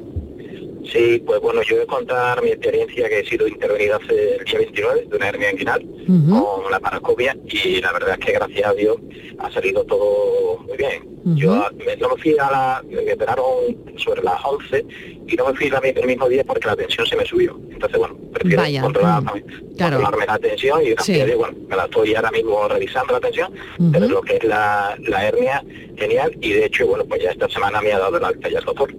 [0.92, 4.44] Sí, pues bueno, yo voy a contar mi experiencia que he sido intervenido hace el
[4.44, 5.87] día 29 de una hernia inguinal
[6.28, 8.96] con la parascopia y la verdad es que gracias a Dios
[9.38, 11.09] ha salido todo muy bien.
[11.37, 13.46] Yo me, no me fui a la, me operaron
[13.96, 14.85] sobre las 11
[15.28, 17.59] y no me fui la- el mismo día porque la tensión se me subió.
[17.70, 19.96] Entonces, bueno, prefiero Vaya, controlar, mm, claro.
[19.98, 21.22] controlarme la tensión y gracias Sí.
[21.22, 23.52] a Dios, bueno, me la estoy ahora mismo revisando la tensión,
[23.92, 25.64] pero lo que es la, la hernia,
[25.96, 28.59] genial, y de hecho, bueno, pues ya esta semana me ha dado el alta ya
[28.59, 28.92] el doctor.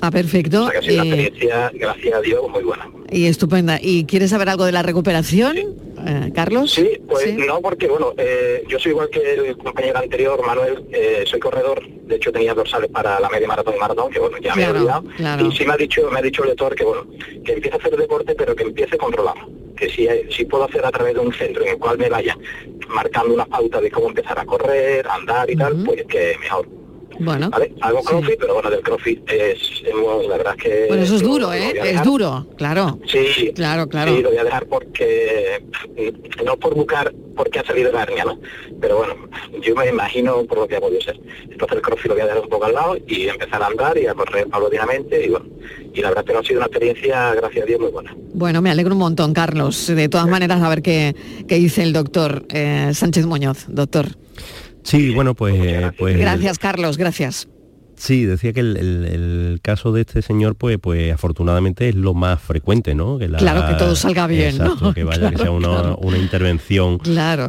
[0.00, 0.64] Ah, perfecto.
[0.64, 2.90] O sea que ha sido una Eh, experiencia, gracias a Dios, muy buena.
[3.10, 3.78] y estupenda.
[3.80, 6.72] ¿Y quieres saber algo de la recuperación, eh, Carlos?
[6.72, 11.24] Sí, pues no, porque bueno, eh, yo soy igual que el compañero anterior, Manuel, eh,
[11.26, 14.54] soy corredor, de hecho tenía dorsales para la media maratón y maratón, que bueno, ya
[14.56, 15.04] me he olvidado.
[15.16, 15.46] claro.
[15.46, 17.06] Y sí me ha dicho, me ha dicho el doctor que bueno,
[17.44, 19.38] que empiece a hacer deporte, pero que empiece controlado.
[19.76, 22.36] que si, si puedo hacer a través de un centro en el cual me vaya
[22.88, 26.66] marcando unas pautas de cómo empezar a correr, andar y tal, pues que mejor.
[27.18, 27.50] Bueno.
[27.80, 29.82] Hago crossfit, pero bueno, del crossfit es,
[30.28, 30.84] la verdad es que...
[30.88, 31.74] Bueno, eso es duro, ¿eh?
[31.82, 32.98] Es duro, claro.
[33.06, 33.52] Sí.
[33.54, 34.14] Claro, claro.
[34.14, 35.64] Sí, lo voy a dejar porque...
[36.44, 38.38] No por buscar por qué ha salido la hernia, ¿no?
[38.80, 39.14] Pero bueno,
[39.62, 41.18] yo me imagino por lo que ha podido ser.
[41.50, 43.96] Entonces el crossfit lo voy a dejar un poco al lado y empezar a andar
[43.98, 45.46] y a correr paulatinamente y bueno.
[45.92, 48.14] Y la verdad es que no ha sido una experiencia, gracias a Dios, muy buena.
[48.32, 49.86] Bueno, me alegro un montón, Carlos.
[49.86, 51.14] De todas maneras, a ver qué,
[51.46, 53.64] qué dice el doctor eh, Sánchez Muñoz.
[53.68, 54.06] Doctor.
[54.84, 55.92] Sí, bueno, pues...
[55.98, 57.48] pues gracias, Carlos, gracias.
[58.04, 62.94] Sí, decía que el, caso de este señor, pues, pues afortunadamente es lo más frecuente,
[62.94, 63.16] ¿no?
[63.16, 66.98] Que claro, que todo salga bien, exacto, que vaya, que sea una, intervención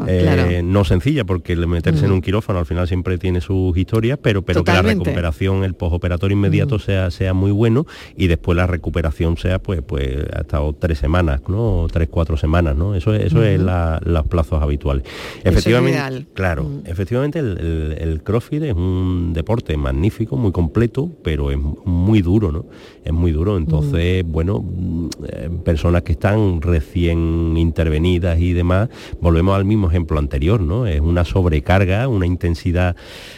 [0.08, 4.18] eh, no sencilla, porque el meterse en un quirófano al final siempre tiene sus historias,
[4.22, 8.66] pero, pero que la recuperación, el posoperatorio inmediato sea, sea muy bueno y después la
[8.66, 11.88] recuperación sea, pues, pues ha estado tres semanas, ¿no?
[11.92, 12.96] tres, cuatro semanas, ¿no?
[12.96, 15.04] Eso, eso es los plazos habituales.
[15.44, 22.22] Efectivamente, claro, efectivamente el, el CrossFit es un deporte magnífico muy completo, pero es muy
[22.22, 22.66] duro, ¿no?
[23.04, 23.58] Es muy duro.
[23.58, 30.20] Entonces, bueno, mm, eh, personas que están recién intervenidas y demás, volvemos al mismo ejemplo
[30.20, 30.86] anterior, ¿no?
[30.86, 32.96] Es una sobrecarga, una intensidad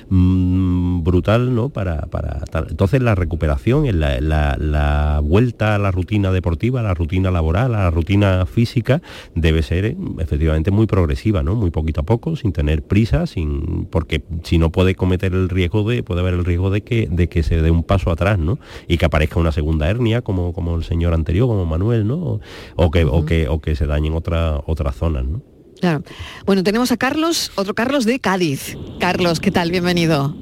[0.10, 1.70] mm, brutal, ¿no?
[1.70, 7.32] Para, para Entonces la recuperación, la, la, vuelta a la rutina deportiva, a la rutina
[7.32, 9.02] laboral, a la rutina física,
[9.34, 11.56] debe ser efectivamente muy progresiva, ¿no?
[11.56, 15.90] Muy poquito a poco, sin tener prisa, sin porque si no puede cometer el riesgo
[15.90, 18.60] de, puede haber el riesgo de que, de que se dé un paso atrás, ¿no?
[18.88, 22.40] Y que aparezca una segunda hernia, como, como el señor anterior, como Manuel, ¿no?
[22.76, 25.42] O, que, o que, o que se dañen otra, otras zonas, ¿no?
[25.82, 26.04] Claro.
[26.46, 28.78] Bueno, tenemos a Carlos, otro Carlos de Cádiz.
[29.00, 29.70] Carlos, ¿qué tal?
[29.70, 30.34] Bienvenido.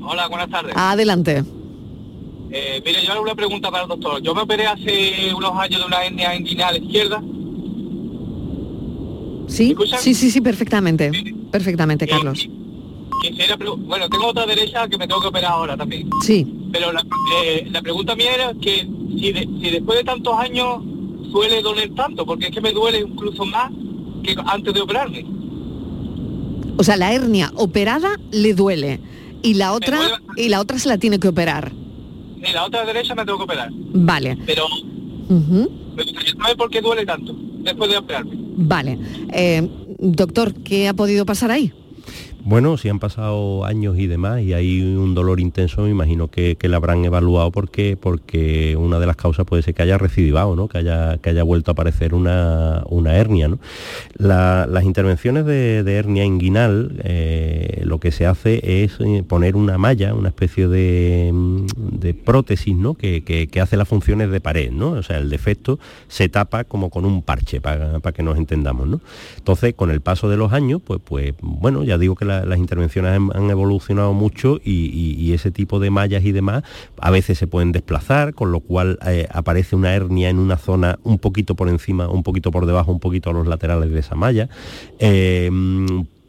[0.00, 0.72] Hola, buenas tardes.
[0.74, 1.44] Adelante.
[2.50, 4.22] Eh, mire, yo hago una pregunta para el doctor.
[4.22, 7.22] Yo me operé hace unos años de una hernia inguinal izquierda.
[9.46, 9.76] ¿Sí?
[9.98, 11.12] Sí, sí, sí, perfectamente.
[11.52, 12.08] Perfectamente, eh,
[13.48, 16.08] Carlos bueno, tengo otra derecha que me tengo que operar ahora también.
[16.22, 16.46] Sí.
[16.72, 17.04] Pero la,
[17.44, 19.32] eh, pregunta mía era que si,
[19.70, 20.80] después de tantos años
[21.30, 23.70] suele doler tanto, porque es que me duele incluso más
[24.22, 25.24] que antes de operarme.
[26.78, 29.00] O sea, la hernia operada le duele
[29.42, 29.98] y la otra
[30.36, 31.72] y la otra se la tiene que operar.
[32.44, 33.70] Sí, la otra derecha me tengo que operar.
[33.72, 34.36] Vale.
[34.44, 34.66] Pero
[35.28, 38.36] me gustaría saber por qué duele tanto después de operarme.
[38.56, 38.98] Vale.
[39.32, 41.72] Eh, doctor, ¿qué ha podido pasar ahí?
[42.48, 46.54] Bueno, si han pasado años y demás y hay un dolor intenso, me imagino que,
[46.54, 50.54] que la habrán evaluado porque, porque una de las causas puede ser que haya recidivado,
[50.54, 50.68] ¿no?
[50.68, 53.50] que, haya, que haya vuelto a aparecer una, hernia.
[54.16, 60.14] las intervenciones de, hernia inguinal, eh, lo que se hace es eh, poner una malla,
[60.14, 61.34] una especie de,
[62.24, 62.94] prótesis ¿no?
[62.94, 64.70] que, hace las funciones de pared.
[64.70, 64.90] ¿no?
[64.90, 68.86] O sea, el defecto se tapa como con un parche, para, que nos entendamos.
[68.86, 69.00] ¿no?
[69.36, 72.58] Entonces, con el paso de los años, pues, pues bueno, ya digo que la las
[72.58, 76.62] intervenciones han, evolucionado mucho y, ese tipo de mallas y demás
[76.98, 80.98] a veces se pueden desplazar, con lo cual eh, aparece una hernia en una zona
[81.02, 84.14] un poquito por encima, un poquito por debajo, un poquito a los laterales de esa
[84.14, 84.48] malla.
[84.98, 85.50] Eh,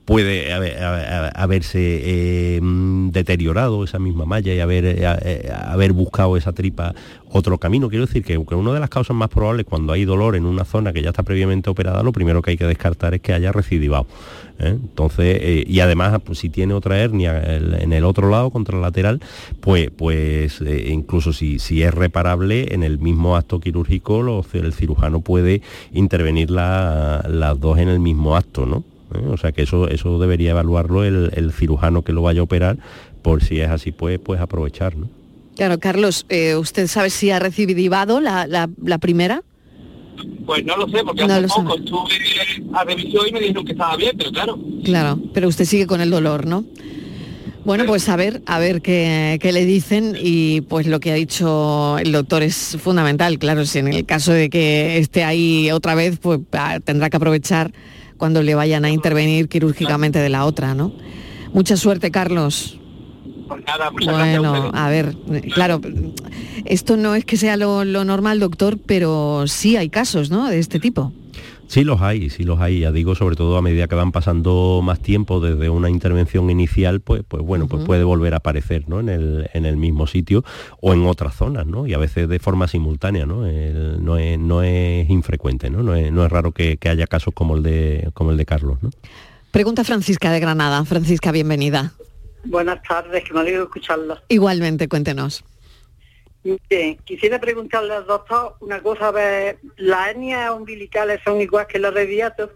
[0.07, 0.53] puede
[1.35, 2.61] haberse eh,
[3.11, 6.95] deteriorado esa misma malla y haber, haber buscado esa tripa
[7.29, 7.89] otro camino.
[7.89, 10.93] Quiero decir que, una de las causas más probables cuando hay dolor en una zona
[10.93, 14.07] que ya está previamente operada, lo primero que hay que descartar es que haya recidivado.
[14.59, 14.69] ¿eh?
[14.69, 19.19] Entonces, eh, y además, pues, si tiene otra hernia en el otro lado, contralateral,
[19.59, 25.19] pues, pues eh, incluso si, si es reparable, en el mismo acto quirúrgico el cirujano
[25.19, 28.83] puede intervenir las dos en el mismo acto, ¿no?
[29.29, 32.77] O sea que eso, eso debería evaluarlo el, cirujano que lo vaya a operar,
[33.21, 35.09] por si es así, pues, pues aprovechar, ¿no?
[35.55, 36.25] Claro, Carlos,
[36.59, 39.43] ¿usted sabe si ha recibido la, la primera?
[40.45, 43.95] Pues no lo sé, porque hace poco estuve a revisión y me dijeron que estaba
[43.97, 44.59] bien, pero claro.
[44.83, 46.65] Claro, pero usted sigue con el dolor, ¿no?
[47.65, 51.97] Bueno, pues a ver, a ver qué, le dicen y pues lo que ha dicho
[51.97, 53.37] el doctor es fundamental.
[53.39, 57.17] Claro, si en el caso de que esté ahí otra vez, pues ah, tendrá que
[57.17, 57.73] aprovechar
[58.17, 60.91] cuando le vayan a intervenir quirúrgicamente de la otra, ¿no?
[61.53, 62.79] Mucha suerte, Carlos.
[63.47, 65.15] Pues nada, bueno, a, ver,
[65.53, 65.79] claro,
[66.65, 70.49] esto no es que sea lo, normal, doctor, pero sí hay casos, ¿no?
[70.49, 71.13] De este tipo.
[71.67, 74.79] Sí los hay, sí los hay, ya digo, sobre todo a medida que van pasando
[74.81, 79.01] más tiempo desde una intervención inicial, pues, pues bueno, pues puede volver a aparecer ¿no?
[79.01, 80.45] en, el, en el mismo sitio
[80.79, 81.85] o en otras zonas, ¿no?
[81.85, 83.41] Y a veces de forma simultánea, ¿no?
[83.41, 85.83] no, es, no es infrecuente, ¿no?
[85.83, 88.45] No es, no es raro que, que, haya casos como el de, como el de
[88.45, 88.89] Carlos, ¿no?
[89.51, 90.85] Pregunta Francisca de Granada.
[90.85, 91.91] Francisca, bienvenida.
[92.45, 94.17] Buenas tardes, que me alegro escucharlo.
[94.29, 95.43] Igualmente, cuéntenos.
[97.03, 101.93] Quisiera preguntarle al doctor una cosa, a ver, ¿las hernias umbilicales son igual que los
[101.93, 102.49] de hiato?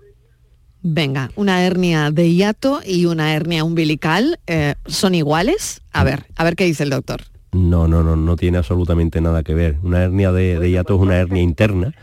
[0.84, 5.82] Venga, una hernia de hiato y una hernia umbilical eh, son iguales.
[5.92, 7.22] A ver, a ver qué dice el doctor.
[7.52, 9.78] No, no, no, no tiene absolutamente nada que ver.
[9.84, 11.94] Una hernia de, de hiato es una hernia interna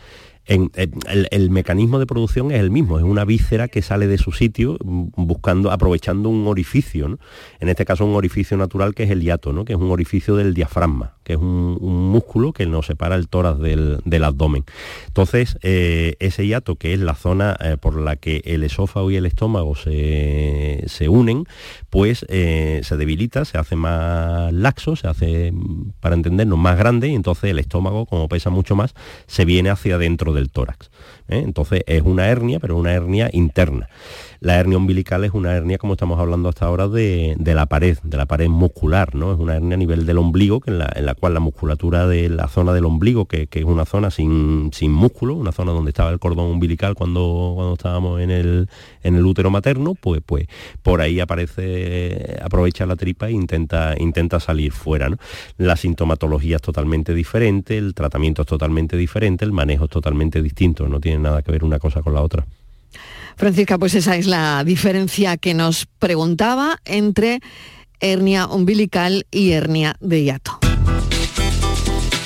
[0.49, 4.77] el, mecanismo de producción es el mismo, es una víscera que sale de su sitio
[4.83, 7.19] mm, buscando, aprovechando un orificio,
[7.59, 9.65] en este caso un orificio natural que es el hiato, ¿no?
[9.65, 11.77] que es un orificio del diafragma, que es un,
[12.09, 14.65] músculo que nos separa el tórax del, abdomen.
[15.05, 19.15] Entonces, eh, ese hiato, que es la zona eh, por la que el esófago y
[19.15, 21.45] el estómago se, unen,
[21.91, 25.53] pues eh, se debilita, se hace más laxo, se hace,
[25.99, 28.95] para entendernos, más grande, y entonces el estómago, como pesa mucho más,
[29.27, 30.89] se viene hacia adentro del tórax.
[31.27, 33.87] Entonces es una hernia, pero una hernia interna.
[34.41, 38.15] La hernia umbilical es una hernia, como estamos hablando hasta ahora, de, la pared, de
[38.15, 39.33] la pared muscular, ¿no?
[39.33, 42.47] Es una hernia a nivel del ombligo, que en, la, cual la musculatura de la
[42.47, 46.45] zona del ombligo, que, es una zona sin, músculo, una zona donde estaba el cordón
[46.45, 48.69] umbilical cuando, cuando estábamos en el,
[49.03, 50.47] en el útero materno, pues, pues
[50.83, 55.09] por ahí aparece, aprovecha la tripa e intenta, intenta salir fuera.
[55.57, 60.87] La sintomatología es totalmente diferente, el tratamiento es totalmente diferente, el manejo es totalmente distinto,
[60.87, 62.45] no tiene nada que ver una cosa con la otra.
[63.39, 67.39] Francisca, pues esa es la diferencia que nos preguntaba entre
[68.01, 70.59] hernia umbilical y hernia de hiato.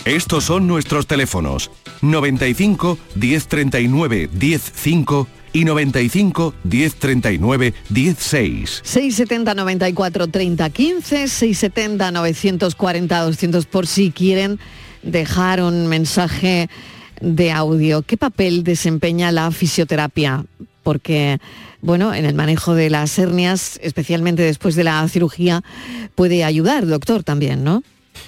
[0.06, 1.70] Estos son nuestros teléfonos
[2.02, 8.82] 95 1039 105 y 95 1039 16.
[8.84, 14.58] 670 94 30 15, 670 940 200 por si quieren
[15.04, 16.70] dejar un mensaje
[17.22, 18.02] de audio.
[18.02, 20.44] ¿Qué papel desempeña la fisioterapia
[20.84, 21.40] porque
[21.82, 25.64] bueno, en el manejo de las hernias, especialmente después de la cirugía,
[26.16, 27.84] puede ayudar, doctor, también, ¿no?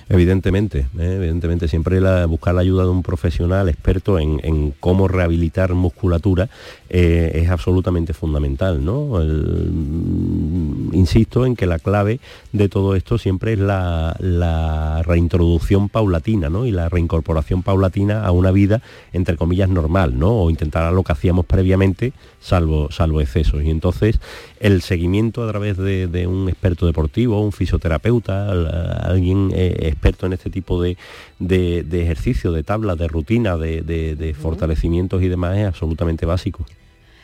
[0.09, 1.15] Evidentemente, ¿eh?
[1.17, 6.49] evidentemente siempre buscar la ayuda de un profesional experto en, cómo rehabilitar musculatura
[6.89, 8.83] eh, es absolutamente fundamental.
[8.83, 9.19] ¿no?
[9.23, 12.19] Mm, insisto en que la clave
[12.51, 14.15] de todo esto siempre es la,
[15.05, 16.65] reintroducción paulatina ¿no?
[16.65, 18.81] y la reincorporación paulatina a una vida
[19.13, 20.31] entre comillas normal, ¿no?
[20.31, 23.63] o intentar lo que hacíamos previamente salvo, salvo excesos.
[23.63, 24.19] Y entonces
[24.59, 28.49] el seguimiento a través de, un experto deportivo, un fisioterapeuta,
[29.01, 30.97] alguien eh, experto en este tipo de,
[31.39, 36.65] ejercicio, de tablas, de rutina, de, fortalecimientos y demás es absolutamente básico.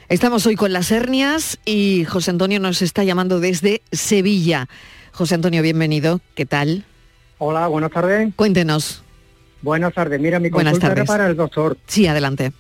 [0.09, 4.67] Estamos hoy con las hernias y José Antonio nos está llamando desde Sevilla.
[5.13, 6.19] José Antonio, bienvenido.
[6.35, 6.85] ¿Qué tal?
[7.37, 8.33] Hola, buenas tardes.
[8.35, 9.03] Cuéntenos.
[9.61, 10.19] Buenas tardes.
[10.19, 11.77] Mira, mi consulta era para el doctor.
[11.87, 12.51] Sí, adelante.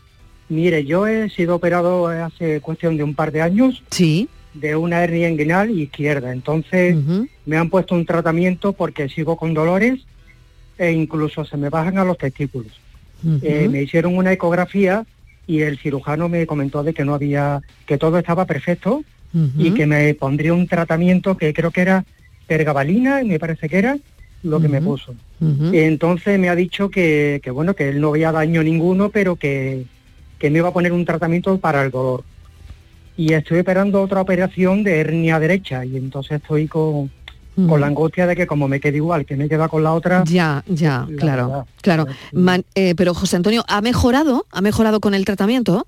[0.49, 3.83] Mire, yo he sido operado hace cuestión de un par de años.
[3.89, 4.29] Sí.
[4.53, 6.33] De una hernia inguinal izquierda.
[6.33, 6.97] Entonces
[7.45, 10.01] me han puesto un tratamiento porque sigo con dolores
[10.77, 12.71] e incluso se me bajan a los testículos.
[13.41, 15.05] Eh, me hicieron una ecografía
[15.47, 19.03] y el cirujano me comentó de que no había, que todo estaba perfecto
[19.57, 22.03] y que me pondría un tratamiento que creo que era
[22.47, 23.97] pergabalina, me parece que era
[24.43, 25.15] lo que me puso.
[25.71, 29.85] Entonces me ha dicho que, que, bueno, que él no veía daño ninguno, pero que,
[30.37, 32.23] que me iba a poner un tratamiento para el dolor.
[33.21, 37.11] Y estoy esperando otra operación de hernia derecha y entonces estoy con,
[37.67, 40.23] con la angustia de que como me quede igual, que me queda con la otra.
[40.25, 42.07] Ya, ya, claro, claro.
[42.73, 44.47] Eh, pero José Antonio, ¿ha mejorado?
[44.49, 45.85] ¿Ha mejorado con el tratamiento?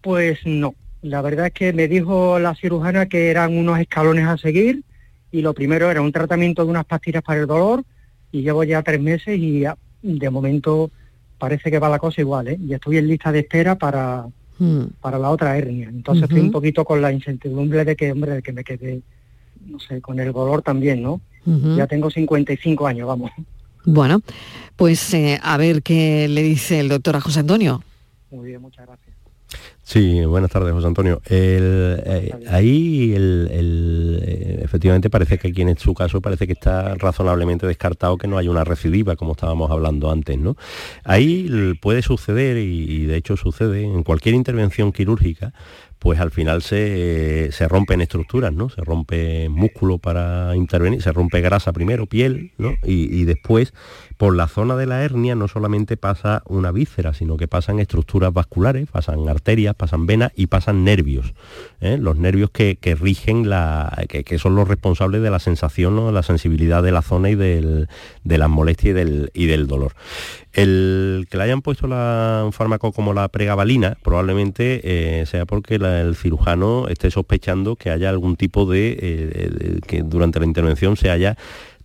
[0.00, 0.74] Pues no.
[1.02, 4.82] La verdad es que me dijo la cirujana que eran unos escalones a seguir
[5.30, 7.84] y lo primero era un tratamiento de unas pastillas para el dolor
[8.32, 9.64] y llevo ya tres meses y
[10.02, 10.90] de momento
[11.38, 12.58] parece que va la cosa igual, ¿eh?
[12.60, 14.26] Y estoy en lista de espera para,
[14.62, 15.00] hmm.
[15.00, 15.88] para la otra hernia.
[15.88, 19.02] Entonces estoy un poquito con la incertidumbre de que, hombre, de que me quede,
[19.66, 21.20] no sé, con el dolor también, ¿no?
[21.76, 23.32] Ya tengo 55 años, vamos.
[23.84, 24.22] Bueno,
[24.76, 27.82] pues eh, a ver qué le dice el doctor a José Antonio.
[28.30, 29.11] Muy bien, muchas gracias.
[29.92, 31.20] Sí, buenas tardes, José Antonio.
[31.28, 38.16] Eh, ahí eh, efectivamente parece que aquí en su caso parece que está razonablemente descartado
[38.16, 40.56] que no haya una recidiva, como estábamos hablando antes, ¿no?
[41.04, 45.52] Ahí puede suceder, y de hecho sucede, en cualquier intervención quirúrgica,
[46.02, 48.68] pues al final se, rompen estructuras, ¿no?
[48.68, 52.74] Se rompe músculo para intervenir, se rompe grasa primero, piel, ¿no?
[52.82, 53.72] Y, después,
[54.16, 58.32] por la zona de la hernia no solamente pasa una víscera, sino que pasan estructuras
[58.32, 61.34] vasculares, pasan arterias, pasan venas y pasan nervios.
[61.80, 61.98] ¿eh?
[62.00, 64.04] Los nervios que, rigen la.
[64.08, 66.08] Que, son los responsables de la sensación, ¿no?
[66.08, 67.88] de la sensibilidad de la zona y del,
[68.24, 69.92] de las molestias y del, y del dolor.
[70.52, 76.14] El que le hayan puesto un fármaco como la pregabalina probablemente eh, sea porque el
[76.14, 81.38] cirujano esté sospechando que haya algún tipo de, eh, que durante la intervención se haya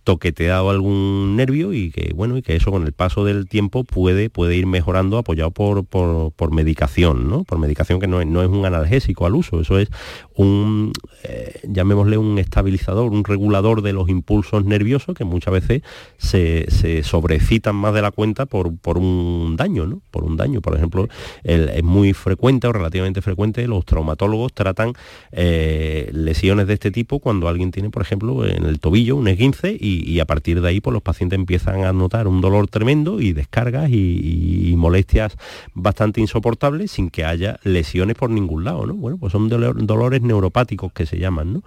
[0.08, 4.30] toqueteado algún nervio y que bueno y que eso con el paso del tiempo puede,
[4.30, 7.44] puede ir mejorando apoyado por, por, medicación, ¿no?
[7.44, 9.90] Por medicación que no es, no es un analgésico al uso, eso es
[10.34, 10.92] un,
[11.24, 15.82] eh, llamémosle un estabilizador, un regulador de los impulsos nerviosos que muchas veces
[16.16, 20.00] se, sobrecitan más de la cuenta por, por un daño, ¿no?
[20.10, 20.62] Por un daño.
[20.62, 21.06] Por ejemplo,
[21.42, 24.94] es muy frecuente o relativamente frecuente, los traumatólogos tratan
[25.32, 29.76] eh, lesiones de este tipo cuando alguien tiene, por ejemplo, en el tobillo un esguince
[29.78, 33.20] y y, a partir de ahí pues, los pacientes empiezan a notar un dolor tremendo
[33.20, 35.36] y descargas y, molestias
[35.74, 38.94] bastante insoportables sin que haya lesiones por ningún lado, ¿no?
[38.94, 41.62] Bueno, pues son dolores neuropáticos que se llaman, ¿no?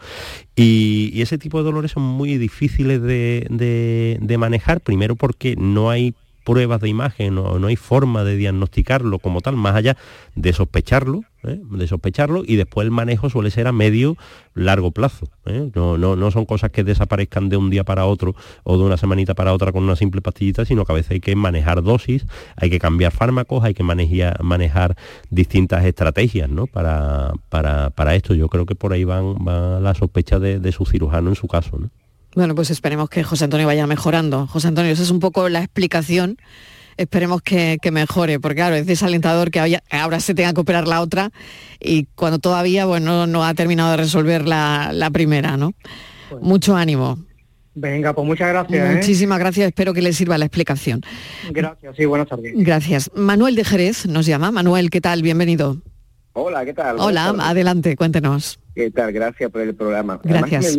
[0.56, 6.82] Y, ese tipo de dolores son muy difíciles de manejar, primero porque no hay pruebas
[6.82, 9.98] de imagen, no, no hay forma de diagnosticarlo como tal, más allá
[10.36, 11.60] de sospecharlo, ¿eh?
[11.64, 14.18] de sospecharlo, y después el manejo suele ser a medio
[14.54, 15.28] largo plazo.
[15.46, 15.72] ¿eh?
[15.76, 18.98] No, no, no, son cosas que desaparezcan de un día para otro o de una
[18.98, 22.26] semanita para otra con una simple pastillita, sino que a veces hay que manejar dosis,
[22.56, 24.96] hay que cambiar fármacos, hay que manejar, manejar
[25.30, 26.68] distintas estrategias ¿no?
[26.68, 28.34] para, para, esto.
[28.34, 31.80] Yo creo que por ahí van, va la sospecha de, su cirujano en su caso.
[32.34, 34.48] Bueno, pues esperemos que José Antonio vaya mejorando.
[34.48, 36.38] José Antonio, esa es un poco la explicación.
[36.98, 41.32] Esperemos que, mejore, porque claro, es desalentador que ahora se tenga que operar la otra
[41.80, 45.74] y cuando todavía bueno, no ha terminado de resolver la, primera, ¿no?
[46.30, 47.18] Pues Mucho ánimo.
[47.74, 48.90] Venga, pues muchas gracias.
[48.90, 48.96] ¿eh?
[48.96, 51.02] Muchísimas gracias, espero que le sirva la explicación.
[51.52, 52.54] Gracias, sí, buenas tardes.
[52.56, 53.10] Gracias.
[53.16, 54.52] Manuel de Jerez nos llama.
[54.52, 55.22] Manuel, ¿qué tal?
[55.22, 55.78] Bienvenido.
[56.34, 56.98] Hola, ¿qué tal?
[57.00, 58.60] Hola, adelante, cuéntenos.
[58.76, 59.12] ¿Qué tal?
[59.12, 60.20] Gracias por el programa.
[60.24, 60.78] Gracias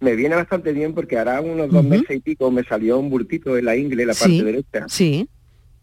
[0.00, 3.56] me viene bastante bien porque hará unos dos meses y pico me salió un bultito
[3.56, 4.86] en la ingle, la parte derecha.
[4.88, 5.28] Sí.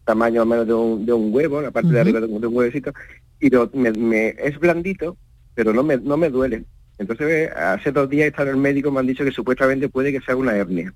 [0.04, 2.54] Tamaño más o menos de un, de un huevo, la parte de arriba de un,
[2.54, 2.92] huevecito.
[3.40, 5.16] Y me, es blandito,
[5.54, 6.64] pero no me, no me duele.
[6.98, 10.20] Entonces, hace dos días estado en el médico, me han dicho que supuestamente puede que
[10.20, 10.94] sea una hernia.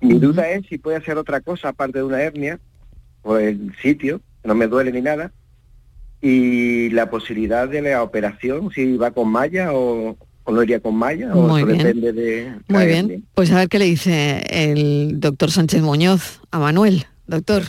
[0.00, 2.60] Mi duda es si puede ser otra cosa aparte de una hernia,
[3.22, 5.32] o el sitio, no me duele ni nada,
[6.20, 10.94] y la posibilidad de la operación, si va con malla o, o lo iría con
[10.96, 12.52] malla o eso depende de...
[12.68, 17.62] Muy bien, pues a ver qué le dice el doctor Sánchez Muñoz a Manuel, doctor.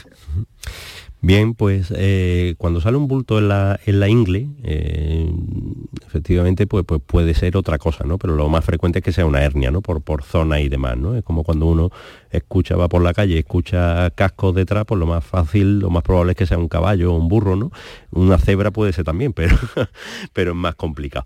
[1.26, 5.34] Bien, pues eh, cuando sale un bulto en la, en la ingle, eh,
[6.06, 8.18] efectivamente pues, pues puede ser otra cosa, ¿no?
[8.18, 9.82] Pero lo más frecuente es que sea una hernia, ¿no?
[9.82, 11.16] Por, por zona y demás, ¿no?
[11.16, 11.92] Es como cuando uno
[12.38, 16.32] escucha, va por la calle, escucha cascos detrás, pues lo más fácil, lo más probable
[16.32, 17.72] es que sea un caballo o un burro, ¿no?
[18.12, 19.58] Una cebra puede ser también, pero,
[20.34, 21.26] pero es más complicado.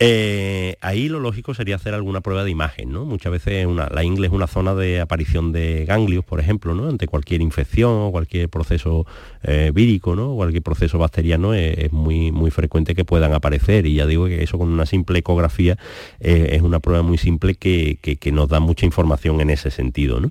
[0.00, 3.04] Eh, ahí lo lógico sería hacer alguna prueba de imagen, ¿no?
[3.04, 6.88] Muchas veces una, la ingle es una zona de aparición de ganglios, por ejemplo, ¿no?
[6.88, 9.06] Ante cualquier infección o cualquier proceso
[9.42, 10.34] eh, vírico, ¿no?
[10.34, 14.58] Cualquier proceso bacteriano es, muy, muy frecuente que puedan aparecer y ya digo que eso
[14.58, 15.78] con una simple ecografía
[16.20, 20.20] eh, es una prueba muy simple que, que, nos da mucha información en ese sentido,
[20.20, 20.30] ¿no?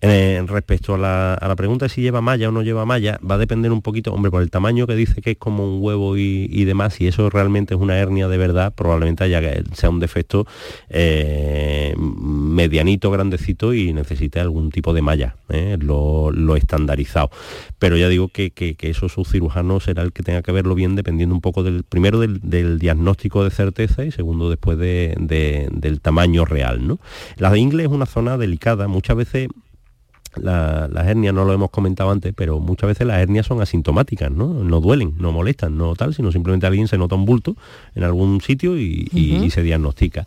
[0.00, 3.38] Eh, respecto a la, pregunta de si lleva malla o no lleva malla, va a
[3.38, 6.64] depender un poquito, hombre, por el tamaño que dice que es como un huevo y,
[6.64, 9.40] demás, si eso realmente es una hernia de verdad, probablemente haya
[9.72, 10.46] sea un defecto
[10.88, 17.30] eh, medianito, grandecito y necesite algún tipo de malla, eh, lo, estandarizado.
[17.80, 21.34] Pero ya digo que, eso su cirujano será el que tenga que verlo bien, dependiendo
[21.34, 26.86] un poco del, primero del, diagnóstico de certeza y segundo después del tamaño real.
[26.86, 27.00] ¿no?
[27.36, 29.48] La de ingle es una zona delicada, muchas veces
[30.36, 34.46] las hernias no lo hemos comentado antes, pero muchas veces las hernias son asintomáticas, ¿no?
[34.46, 37.56] No duelen, no molestan, no tal, sino simplemente alguien se nota un bulto
[37.94, 40.26] en algún sitio y se diagnostica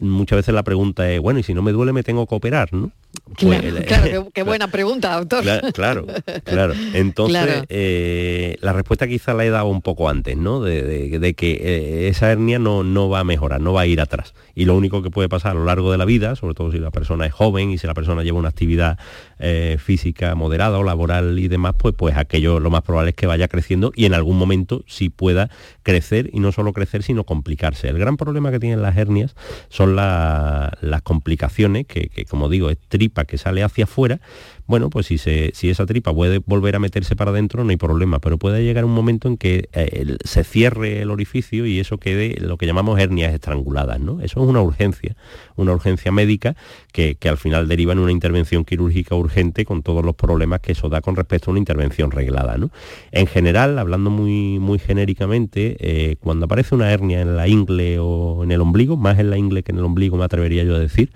[0.00, 2.72] muchas veces la pregunta es, bueno, y si no me duele me tengo que operar,
[2.72, 2.90] ¿no?
[3.40, 5.42] Pues, claro, qué, buena pregunta, doctor.
[5.72, 6.06] Claro,
[6.44, 6.74] claro.
[6.92, 10.60] Entonces, eh, la respuesta quizá la he dado un poco antes, ¿no?
[10.60, 14.34] De, que eh, esa hernia no, no va a mejorar, no va a ir atrás.
[14.54, 16.78] Y lo único que puede pasar a lo largo de la vida, sobre todo si
[16.78, 18.98] la persona es joven y si la persona lleva una actividad
[19.38, 23.26] eh, física moderada o laboral y demás, pues, pues aquello lo más probable es que
[23.26, 25.48] vaya creciendo y en algún momento sí pueda
[25.84, 27.88] crecer y no solo crecer, sino complicarse.
[27.88, 29.36] El gran problema que tienen las hernias
[29.68, 34.20] son las complicaciones, que, como digo, es tripa que sale hacia afuera,
[34.66, 37.76] bueno, pues si, se, si esa tripa puede volver a meterse para adentro no hay
[37.76, 41.98] problema, pero puede llegar un momento en que eh, se cierre el orificio y eso
[41.98, 44.20] quede lo que llamamos hernias estranguladas, ¿no?
[44.20, 45.16] Eso es una urgencia,
[45.56, 46.56] una urgencia médica
[46.92, 50.88] que, al final deriva en una intervención quirúrgica urgente con todos los problemas que eso
[50.88, 52.70] da con respecto a una intervención reglada, ¿no?
[53.12, 58.44] En general, hablando muy, muy genéricamente, eh, cuando aparece una hernia en la ingle o
[58.44, 60.78] en el ombligo, más en la ingle que en el ombligo me atrevería yo a
[60.78, 61.10] decir,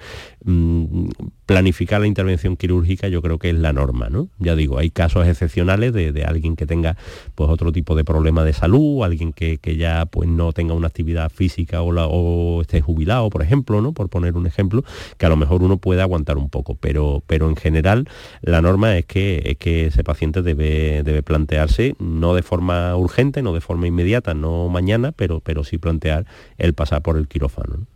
[0.44, 1.08] mm,
[1.52, 4.28] planificar la intervención quirúrgica yo creo que es la norma, ¿no?
[4.38, 6.96] Ya digo, hay casos excepcionales de, alguien que tenga
[7.34, 11.30] pues otro tipo de problema de salud, alguien que, ya pues no tenga una actividad
[11.30, 13.92] física o, o esté jubilado, por ejemplo, ¿no?
[13.92, 14.82] Por poner un ejemplo,
[15.18, 18.08] que a lo mejor uno puede aguantar un poco, pero, pero en general
[18.40, 23.42] la norma es que, es que ese paciente debe, debe plantearse, no de forma urgente,
[23.42, 26.24] no de forma inmediata, no mañana, pero, pero sí plantear
[26.56, 27.86] el pasar por el quirófano.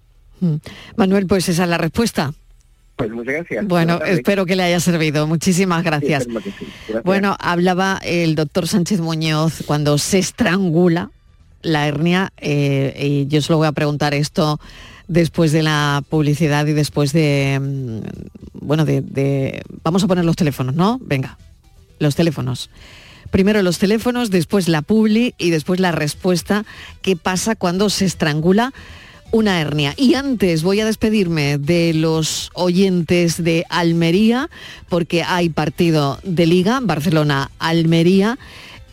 [0.41, 0.57] Mm.
[0.97, 2.35] Manuel, pues esa es la respuesta.
[2.97, 3.67] Pues muchas gracias.
[3.67, 5.27] Bueno, espero que le haya servido.
[5.27, 6.27] Muchísimas gracias.
[7.05, 11.11] Bueno, hablaba el doctor Sánchez Muñoz cuando se estrangula
[11.63, 14.61] la hernia, eh, y yo se lo voy a preguntar esto
[15.09, 20.75] después de la publicidad y después de, mm, bueno, de, vamos a poner los teléfonos,
[20.75, 20.99] ¿no?
[21.03, 21.39] Venga,
[21.99, 22.71] los teléfonos.
[23.31, 26.65] Primero los teléfonos, después la publi y después la respuesta.
[27.03, 28.73] ¿Qué pasa cuando se estrangula
[29.33, 29.95] una hernia.
[29.97, 34.51] Y antes voy a despedirme de los oyentes de Almería,
[34.89, 38.39] porque hay partido de liga, Barcelona-Almería.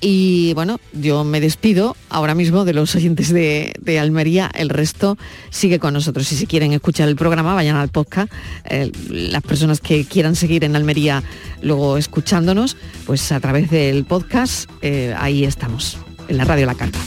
[0.06, 5.18] Y bueno, yo me despido ahora mismo de los oyentes de, Almería, el resto
[5.50, 6.30] sigue con nosotros.
[6.34, 8.30] Y si quieren escuchar el programa, vayan al podcast.
[8.66, 11.24] Eh, las personas que quieran seguir en Almería
[11.62, 12.76] luego escuchándonos,
[13.06, 17.00] pues a través del podcast, eh, ahí estamos, en la radio La Carta.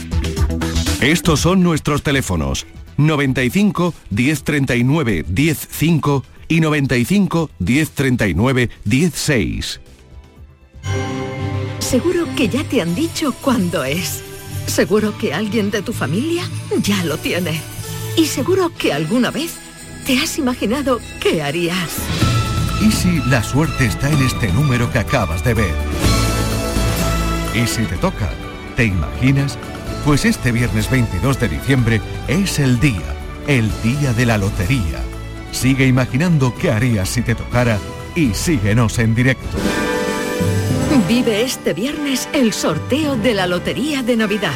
[1.03, 2.65] Estos son nuestros teléfonos
[2.97, 9.81] 95 1039 105 y 95 1039 16.
[11.79, 14.23] Seguro que ya te han dicho cuándo es.
[14.67, 16.43] Seguro que alguien de tu familia
[16.83, 17.61] ya lo tiene.
[18.17, 19.55] Y seguro que alguna vez
[20.05, 21.97] te has imaginado qué harías.
[22.81, 25.75] ¿Y si la suerte está en este número que acabas de ver?
[27.55, 28.31] ¿Y si te toca?
[28.77, 29.59] ¿Te imaginas?
[30.07, 33.03] Pues este viernes 22 de diciembre es el día,
[33.49, 35.03] el día de la lotería.
[35.51, 37.81] Sigue imaginando qué harías si te tocara
[38.15, 39.59] y síguenos en directo.
[41.09, 44.55] Vive este viernes el sorteo de la Lotería de Navidad.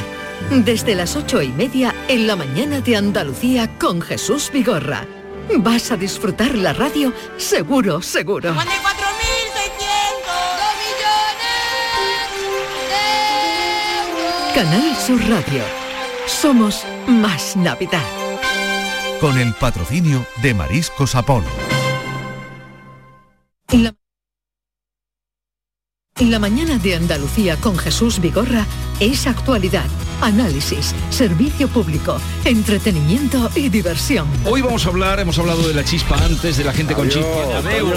[0.53, 5.05] Desde las ocho y media en la mañana de Andalucía con Jesús Vigorra.
[5.59, 8.55] Vas a disfrutar la radio seguro, seguro.
[14.61, 15.63] Canal Sur Radio.
[16.27, 18.05] Somos más Navidad.
[19.19, 21.47] Con el patrocinio de Mariscos Apolo.
[23.73, 23.95] La
[26.41, 28.67] mañana de Andalucía con Jesús Vigorra
[28.99, 29.87] es actualidad,
[30.21, 34.27] análisis, servicio público, entretenimiento y diversión.
[34.45, 37.59] Hoy vamos a hablar, hemos hablado de la chispa antes, de la gente con chispa.
[37.59, 37.95] Adiós,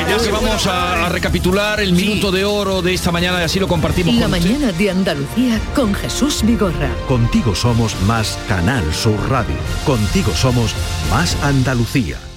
[0.00, 4.14] adiós, vamos a, recapitular el minuto de oro de esta mañana y así lo compartimos.
[4.14, 6.90] La mañana de Andalucía con Jesús Vigorra.
[7.06, 9.56] Contigo somos más Canal Sur Radio.
[9.84, 10.74] Contigo somos
[11.10, 12.31] más Andalucía.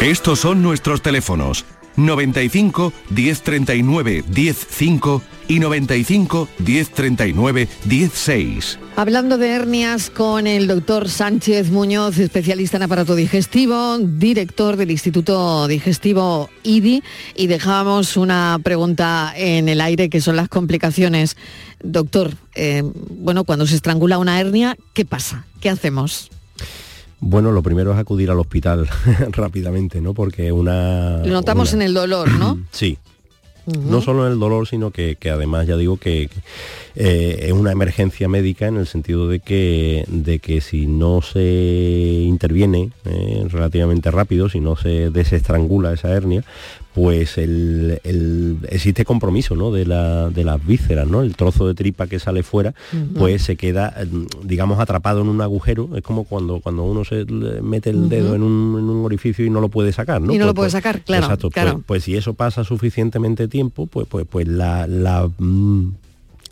[0.00, 1.64] Estos son nuestros teléfonos
[1.96, 8.78] 95 1039 105 y 95 1039 16.
[8.94, 15.66] Hablando de hernias con el doctor Sánchez Muñoz, especialista en aparato digestivo, director del Instituto
[15.66, 17.02] Digestivo IDI,
[17.34, 21.38] y dejábamos una pregunta en el aire que son las complicaciones.
[21.82, 25.46] Doctor, eh, bueno, cuando se estrangula una hernia, ¿qué pasa?
[25.60, 26.30] ¿Qué hacemos?
[27.20, 28.88] Bueno, lo primero es acudir al hospital
[29.30, 30.14] rápidamente, ¿no?
[30.14, 31.18] Porque una...
[31.24, 32.58] Lo notamos en el dolor, ¿no?
[32.70, 32.98] sí.
[33.66, 36.30] No solo en el dolor, sino que, además ya digo que,
[36.94, 42.22] eh, es una emergencia médica en el sentido de que, de que si no se
[42.24, 46.44] interviene eh, relativamente rápido, si no se desestrangula esa hernia,
[46.96, 48.00] pues el,
[48.70, 49.70] existe compromiso ¿no?
[49.70, 51.20] de, la, de, las vísceras, ¿no?
[51.20, 52.72] El trozo de tripa que sale fuera,
[53.18, 53.94] pues se queda,
[54.42, 55.90] digamos, atrapado en un agujero.
[55.94, 59.68] Es como cuando, cuando uno se mete el dedo en, un, orificio y no lo
[59.68, 60.32] puede sacar, ¿no?
[60.32, 61.26] Y no lo pues, puede pues, sacar, claro.
[61.26, 61.50] Exacto.
[61.50, 65.88] Pues, pues, si eso pasa suficientemente tiempo, pues, pues, pues la, la mm,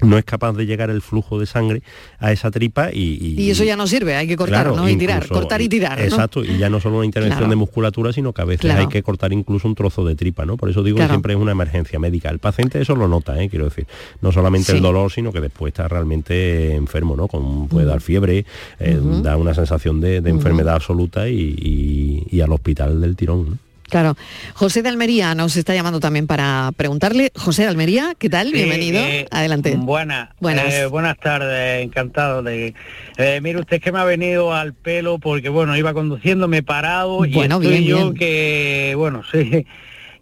[0.05, 1.82] no es capaz de llegar el flujo de sangre
[2.18, 3.34] a esa tripa y...
[3.38, 4.88] Y, eso ya no sirve, hay que cortar ¿no?
[4.88, 6.00] y tirar, cortar y tirar.
[6.00, 9.02] Exacto, y ya no solo una intervención de musculatura, sino que a veces hay que
[9.02, 10.57] cortar incluso un trozo de tripa, ¿no?
[10.57, 12.30] Por eso digo que siempre es una emergencia médica.
[12.30, 13.48] El paciente eso lo nota, ¿eh?
[13.48, 13.86] quiero decir.
[14.20, 17.28] No solamente el dolor, sino que después está realmente enfermo, ¿no?
[17.28, 18.44] Con, puede dar fiebre,
[18.78, 23.59] eh, da una sensación de, enfermedad absoluta y, y, al hospital del tirón.
[23.95, 24.16] Claro.
[24.55, 27.30] José de Almería nos está llamando también para preguntarle.
[27.36, 28.51] José de Almería, ¿qué tal?
[28.51, 28.99] Bienvenido.
[28.99, 29.76] Eh, Adelante.
[29.78, 30.30] Buenas.
[30.40, 30.74] Buenas.
[30.74, 32.74] Eh, buenas tardes, encantado de...
[33.18, 36.62] Eh, mire usted que me ha venido al pelo porque, bueno, iba conduciendo, me he
[36.64, 39.64] parado y estoy yo que, bueno, sí...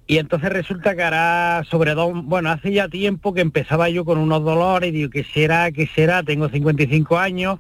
[0.07, 4.19] Y entonces resulta que hará sobre dos, bueno, hace ya tiempo que empezaba yo con
[4.19, 5.73] unos dolores y digo, ¿qué será?
[5.73, 6.23] ¿Qué será?
[6.23, 7.59] Tengo 55 años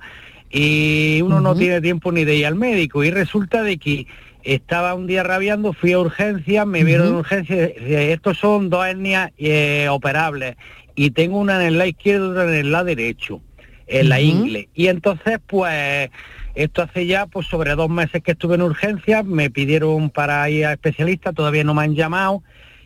[0.50, 4.06] y uno no tiene tiempo ni de ir al médico y resulta de que
[4.44, 9.30] estaba un día rabiando, fui a urgencia, me vieron en urgencia, estos son dos hernias
[9.38, 10.56] eh, operables
[10.94, 13.40] y tengo una en el lado izquierdo y otra en el lado derecho,
[13.86, 14.68] en la ingle.
[14.74, 16.10] Y entonces, pues,
[16.54, 20.66] esto hace ya pues sobre dos meses que estuve en urgencia, me pidieron para ir
[20.66, 22.42] a especialista, todavía no me han llamado,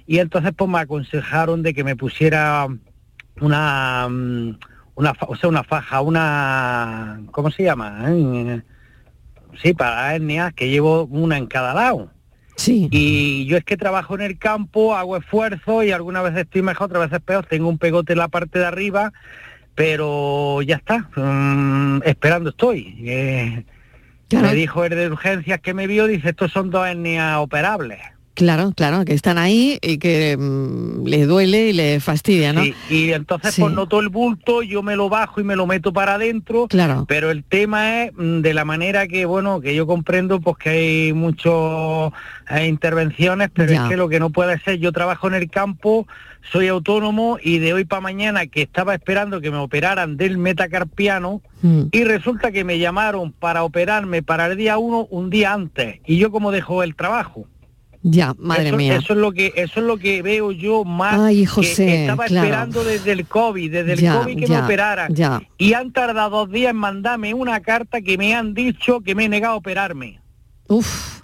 [0.06, 2.68] y entonces pues me aconsejaron de que me pusiera
[3.40, 4.58] una mm,
[4.94, 8.04] una o sea una faja, una ¿cómo se llama?
[8.08, 8.62] ¿Eh?
[9.60, 12.10] Sí, para hernias que llevo una en cada lado.
[12.56, 12.88] Sí.
[12.90, 16.86] Y yo es que trabajo en el campo, hago esfuerzo y algunas veces estoy mejor,
[16.86, 19.12] otras veces peor, tengo un pegote en la parte de arriba,
[19.74, 22.96] pero ya está, mm, esperando estoy.
[23.00, 23.64] Eh,
[24.32, 28.00] me dijo el de urgencias que me vio, dice, estos son dos hernias operables.
[28.36, 32.62] Claro, claro, que están ahí y que mm, les duele y les fastidia, ¿no?
[32.90, 36.16] y entonces pues noto el bulto, yo me lo bajo y me lo meto para
[36.16, 37.06] adentro, claro.
[37.08, 40.68] pero el tema es mm, de la manera que, bueno, que yo comprendo pues que
[40.68, 42.12] hay muchas
[42.50, 46.06] eh, intervenciones, pero es que lo que no puede ser, yo trabajo en el campo,
[46.52, 51.40] soy autónomo y de hoy para mañana que estaba esperando que me operaran del metacarpiano
[51.62, 51.84] mm.
[51.90, 56.18] y resulta que me llamaron para operarme para el día uno un día antes y
[56.18, 57.46] yo como dejo el trabajo.
[58.08, 58.96] Ya, madre mía.
[58.96, 62.26] Eso es lo que eso es lo que veo yo más Ay, José, que estaba
[62.26, 65.12] esperando desde el COVID, desde el COVID que me operaran.
[65.58, 69.24] Y han tardado dos días en mandarme una carta que me han dicho que me
[69.24, 70.20] he negado a operarme.
[70.68, 71.22] Uf.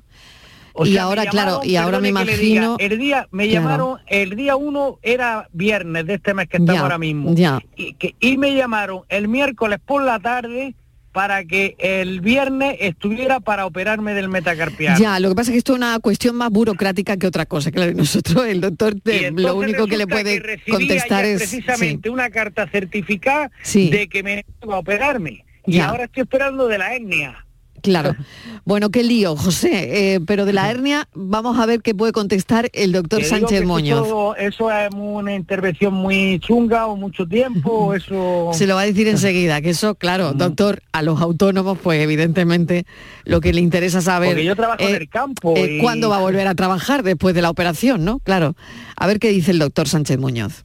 [0.84, 2.76] y ahora, claro, y ahora me imagino...
[2.80, 6.98] el día, me llamaron, el día uno era viernes de este mes que estamos ahora
[6.98, 7.32] mismo.
[7.76, 10.74] Y, que, y me llamaron el miércoles por la tarde
[11.12, 14.98] para que el viernes estuviera para operarme del metacarpiano.
[14.98, 17.70] Ya, lo que pasa es que esto es una cuestión más burocrática que otra cosa.
[17.70, 18.94] Claro, nosotros, el doctor,
[19.34, 21.38] lo único que le puede contestar es...
[21.38, 25.44] precisamente una carta certificada de que me va a operarme.
[25.66, 27.46] Y ahora estoy esperando de la etnia.
[27.82, 28.16] Claro.
[28.64, 30.14] Bueno, qué lío, José.
[30.14, 34.06] Eh, pero de la hernia vamos a ver qué puede contestar el doctor Sánchez Moñoz.
[34.38, 38.50] Eso, es una intervención muy chunga o mucho tiempo, eso...
[38.52, 42.86] Se lo va a decir enseguida, que eso, claro, doctor, a los autónomos, pues evidentemente
[43.24, 44.28] lo que le interesa saber...
[44.28, 45.54] Porque yo trabajo en el campo.
[45.80, 48.20] ¿Cuándo va a volver a trabajar después de la operación, no?
[48.20, 48.54] Claro.
[48.96, 50.64] A ver qué dice el doctor Sánchez Muñoz.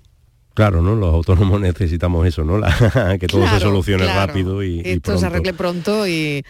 [0.58, 0.96] Claro, ¿no?
[0.96, 2.60] Los autónomos necesitamos eso, ¿no?
[3.20, 6.44] que todo se solucione rápido y, Esto se arregle pronto y,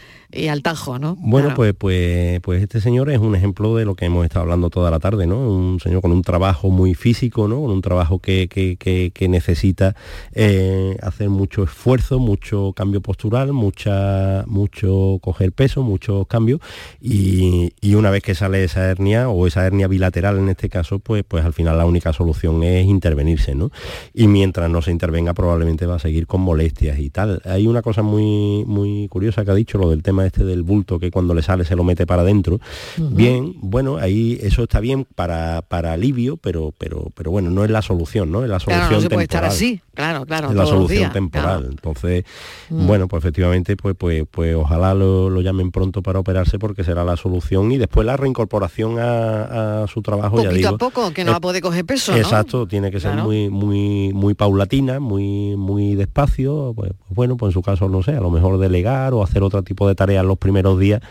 [0.49, 1.17] al tajo, ¿no?
[1.19, 4.69] Bueno, pues, pues, pues este señor es un ejemplo de lo que hemos estado hablando
[4.69, 5.37] toda la tarde, ¿no?
[5.37, 7.59] Un señor con un trabajo muy físico, ¿no?
[7.59, 9.93] Con un trabajo que, que, necesita
[10.31, 16.61] eh, hacer mucho esfuerzo, mucho cambio postural, mucha, mucho coger peso, muchos cambios
[17.01, 20.99] y, y, una vez que sale esa hernia o esa hernia bilateral en este caso,
[20.99, 23.69] pues, pues al final la única solución es intervenirse, ¿no?
[24.13, 27.41] Y mientras no se intervenga probablemente va a seguir con molestias y tal.
[27.45, 30.99] Hay una cosa muy, muy curiosa que ha dicho, lo del tema este del bulto
[30.99, 32.59] que cuando le sale se lo mete para adentro.
[32.97, 37.71] Bien, bueno, ahí eso está bien para, para alivio, pero, pero, pero bueno, no es
[37.71, 38.43] la solución, ¿no?
[38.43, 40.49] Es la solución claro, no se puede estar así, claro, claro.
[40.49, 41.67] Es la solución temporal.
[41.69, 42.25] Entonces,
[42.69, 42.87] mm.
[42.87, 47.15] bueno, pues efectivamente, pues, pues, pues ojalá lo, llamen pronto para operarse porque será la
[47.15, 50.37] solución y después la reincorporación a, su trabajo.
[50.37, 52.15] Poquito ya digo, a poco, que no va a poder coger peso.
[52.15, 57.51] Exacto, tiene que ser muy, muy muy, paulatina, muy, muy despacio, pues, pues, bueno, pues
[57.51, 60.25] en su caso, no sé, a lo mejor delegar o hacer otro tipo de tareas
[60.25, 61.01] los primeros días,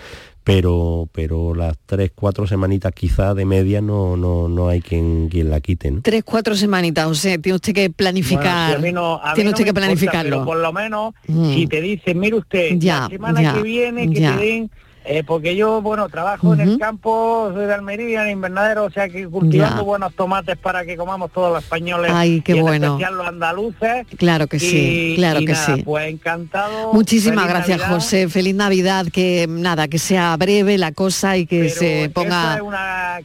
[0.45, 5.51] pero, pero las tres, cuatro semanitas quizá de media no, no, no hay quien, quien
[5.51, 5.91] la quite.
[5.91, 6.01] ¿no?
[6.03, 8.81] Tres, cuatro semanitas, o sea, tiene usted que planificar.
[8.81, 10.45] tiene usted que planificarlo.
[10.45, 11.53] por lo menos, mm.
[11.53, 14.71] si te dicen, mire usted, la semana que viene que te den
[15.09, 19.09] eh, porque yo, bueno, trabajo en el campo, soy de Almería, en invernadero, o sea
[19.09, 22.11] que cultivando buenos tomates para que comamos todos los españoles.
[22.13, 22.95] Ay, qué bueno.
[22.95, 24.07] especial los andaluces.
[24.17, 25.83] Claro que sí, claro que sí.
[25.85, 26.93] Pues encantado.
[26.93, 28.29] Muchísimas gracias, José.
[28.29, 32.61] Feliz Navidad, que nada, que sea breve la cosa y que se ponga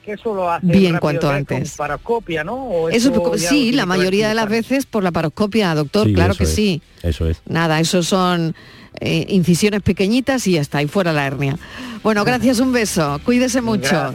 [0.04, 1.76] que eso lo hace bien cuanto antes.
[1.76, 2.90] paroscopia, ¿no?
[2.90, 6.82] eso, sí, la mayoría de las veces por la paroscopia, doctor, claro que sí.
[7.02, 7.42] Eso es.
[7.48, 8.54] Nada, eso son
[9.00, 11.58] eh, incisiones pequeñitas y ya está, y fuera la hernia.
[12.04, 14.14] Bueno, gracias, un beso, cuídese mucho.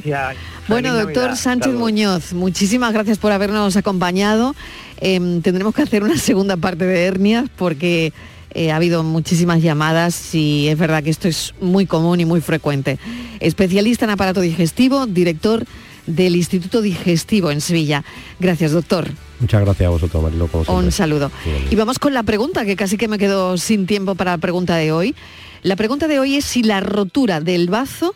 [0.68, 4.54] Bueno, doctor Sánchez Muñoz, muchísimas gracias por habernos acompañado.
[4.98, 8.12] Em, tendremos que hacer una segunda parte de hernias porque
[8.52, 12.40] eh, ha habido muchísimas llamadas y es verdad que esto es muy común y muy
[12.40, 12.98] frecuente.
[13.40, 15.64] Especialista en aparato digestivo, director
[16.06, 18.04] del Instituto Digestivo en Sevilla.
[18.40, 19.08] Gracias, doctor.
[19.40, 20.48] Muchas gracias a vosotros, Marilo.
[20.68, 21.30] Un saludo.
[21.70, 24.76] Y vamos con la pregunta, que casi que me quedo sin tiempo para la pregunta
[24.76, 25.14] de hoy.
[25.62, 28.14] La pregunta de hoy es si la rotura del bazo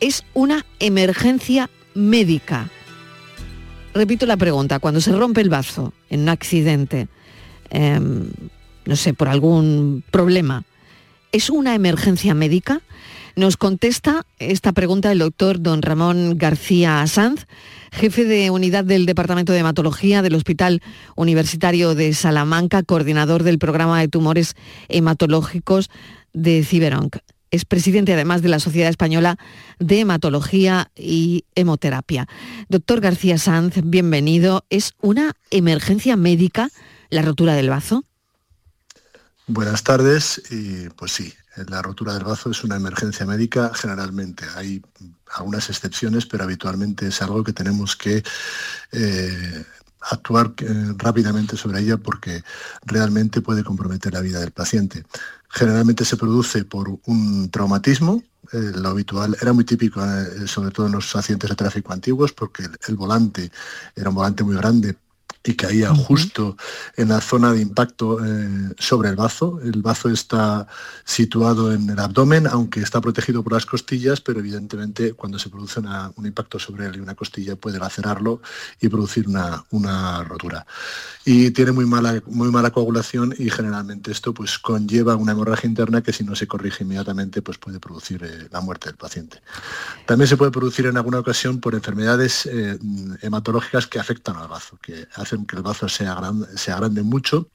[0.00, 2.70] es una emergencia médica.
[3.94, 7.08] Repito la pregunta, cuando se rompe el bazo en un accidente,
[7.70, 8.30] em,
[8.84, 10.64] no sé, por algún problema,
[11.30, 12.80] ¿Es una emergencia médica?
[13.36, 17.46] Nos contesta esta pregunta el doctor don Ramón García Sanz,
[17.92, 20.82] jefe de unidad del Departamento de Hematología del Hospital
[21.16, 24.54] Universitario de Salamanca, coordinador del programa de tumores
[24.88, 25.90] hematológicos
[26.32, 27.18] de Ciberonc.
[27.50, 29.38] Es presidente además de la Sociedad Española
[29.78, 32.28] de Hematología y Hemoterapia.
[32.68, 34.64] Doctor García Sanz, bienvenido.
[34.68, 36.68] ¿Es una emergencia médica
[37.08, 38.04] la rotura del bazo?
[39.46, 41.32] Buenas tardes y pues sí,
[41.68, 44.44] la rotura del bazo es una emergencia médica generalmente.
[44.56, 44.82] Hay
[45.34, 48.22] algunas excepciones, pero habitualmente es algo que tenemos que
[48.92, 49.64] eh,
[50.00, 52.42] actuar eh, rápidamente sobre ella porque
[52.84, 55.04] realmente puede comprometer la vida del paciente.
[55.48, 60.00] Generalmente se produce por un traumatismo, eh, lo habitual era muy típico,
[60.46, 63.50] sobre todo en los pacientes de tráfico antiguos, porque el volante
[63.94, 64.96] era un volante muy grande
[65.44, 66.56] y caía justo
[66.96, 69.60] en la zona de impacto eh, sobre el bazo.
[69.62, 70.66] El bazo está
[71.04, 75.80] situado en el abdomen, aunque está protegido por las costillas, pero evidentemente cuando se produce
[75.80, 78.40] un impacto sobre él y una costilla puede lacerarlo
[78.80, 80.66] y producir una, una, rotura.
[81.24, 86.02] Y tiene muy mala, muy mala coagulación y generalmente esto pues, conlleva una hemorragia interna
[86.02, 89.40] que si no se corrige inmediatamente pues, puede producir eh, la muerte del paciente.
[90.06, 92.78] También se puede producir en alguna ocasión por enfermedades eh,
[93.22, 97.48] hematológicas que afectan al bazo, que hacen que el bazo se agrande, mucho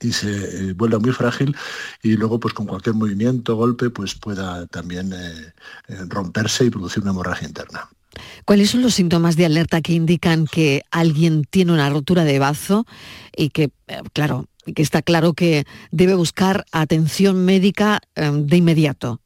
[0.00, 1.56] y se eh, vuelva muy frágil
[2.02, 5.52] y luego pues con cualquier movimiento, golpe, pues pueda también eh,
[5.88, 7.88] eh, romperse y producir una hemorragia interna.
[8.44, 12.86] ¿Cuáles son los síntomas de alerta que indican que alguien tiene una rotura de bazo
[13.36, 13.70] y que,
[14.12, 19.20] claro, que está claro que debe buscar atención médica de inmediato?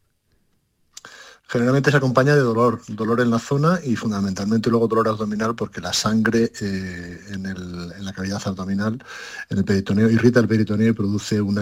[1.53, 5.82] Generalmente se acompaña de dolor, dolor en la zona y fundamentalmente luego dolor abdominal porque
[5.82, 9.05] la sangre eh, en, la cavidad abdominal,
[9.50, 11.55] en el peritoneo, irrita el peritoneo y produce un,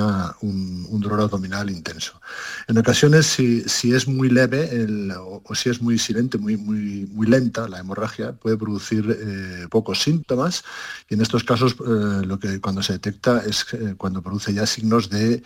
[1.01, 2.21] dolor abdominal intenso.
[2.69, 4.87] En ocasiones, si, es muy leve
[5.19, 10.01] o, si es muy silente, muy, muy, muy lenta la hemorragia, puede producir eh, pocos
[10.01, 10.63] síntomas
[11.09, 13.67] y en estos casos eh, lo que cuando se detecta es
[13.97, 15.43] cuando produce ya signos de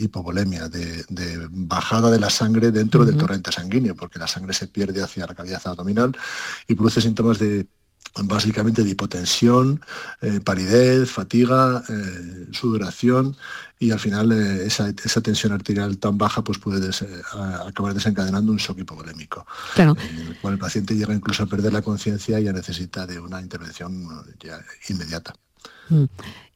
[0.00, 1.04] hipovolemia, de,
[1.50, 5.34] bajada de la sangre dentro del torrente sanguíneo, porque la sangre se pierde hacia la
[5.34, 6.16] cavidad abdominal
[6.68, 7.66] y produce síntomas de
[8.22, 9.80] básicamente de hipotensión,
[10.22, 13.36] eh, palidez, fatiga, eh, sudoración
[13.78, 16.90] y al final eh, esa, tensión arterial tan baja pues puede
[17.66, 19.96] acabar desencadenando un shock hipovolémico, claro.
[20.10, 23.18] en el cual el paciente llega incluso a perder la conciencia y ya necesita de
[23.18, 24.06] una intervención
[24.88, 25.34] inmediata.
[25.88, 26.04] Mm.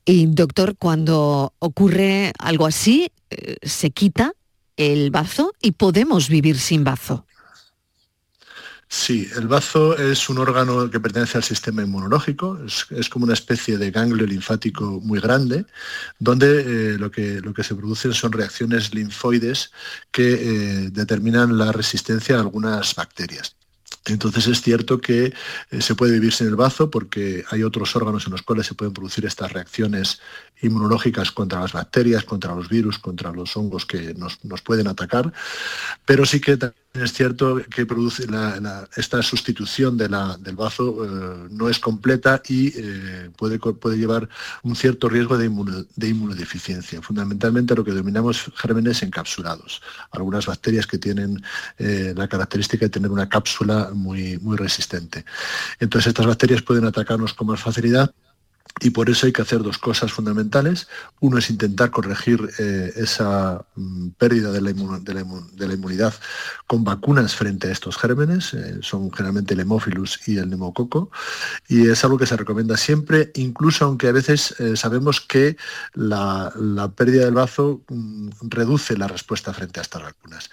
[0.05, 3.11] Y doctor, cuando ocurre algo así,
[3.61, 4.33] ¿se quita
[4.79, 7.27] el bazo y podemos vivir sin bazo.
[8.91, 13.77] Sí, el bazo es un órgano que pertenece al sistema inmunológico, es, como una especie
[13.77, 15.67] de ganglio linfático muy grande,
[16.19, 19.73] donde eh, lo, que, lo, que, se producen son reacciones linfoides
[20.11, 23.58] que eh, determinan la resistencia a algunas bacterias.
[24.07, 25.33] Entonces es cierto que
[25.71, 28.75] eh, se puede vivir sin el bazo porque hay otros órganos en los cuales se
[28.75, 30.21] pueden producir estas reacciones
[30.63, 35.33] inmunológicas contra las bacterias, contra los virus, contra los hongos que nos, pueden atacar,
[36.05, 36.59] pero sí que
[36.95, 38.27] es cierto que produce
[38.97, 43.59] esta sustitución del bazo eh, no es completa y eh, puede,
[43.97, 44.29] llevar
[44.63, 47.01] un cierto riesgo de, inmunodeficiencia.
[47.03, 51.43] Fundamentalmente lo que denominamos gérmenes encapsulados, algunas bacterias que tienen
[51.79, 55.25] eh, la característica de tener una cápsula muy resistente.
[55.79, 58.13] Entonces estas bacterias pueden atacarnos con más facilidad
[58.81, 60.89] y por eso hay que hacer dos cosas fundamentales.
[61.21, 64.71] Uno es intentar corregir eh, esa mm, pérdida de la,
[65.75, 66.15] inmunidad
[66.67, 68.55] con vacunas frente a estos gérmenes.
[68.55, 71.11] Eh, son generalmente el hemófilus y el neumococo.
[71.69, 75.57] Y es algo que se recomienda siempre, incluso aunque a veces eh, sabemos que
[75.95, 76.53] la,
[76.97, 80.51] pérdida del bazo mm, reduce la respuesta frente a estas vacunas.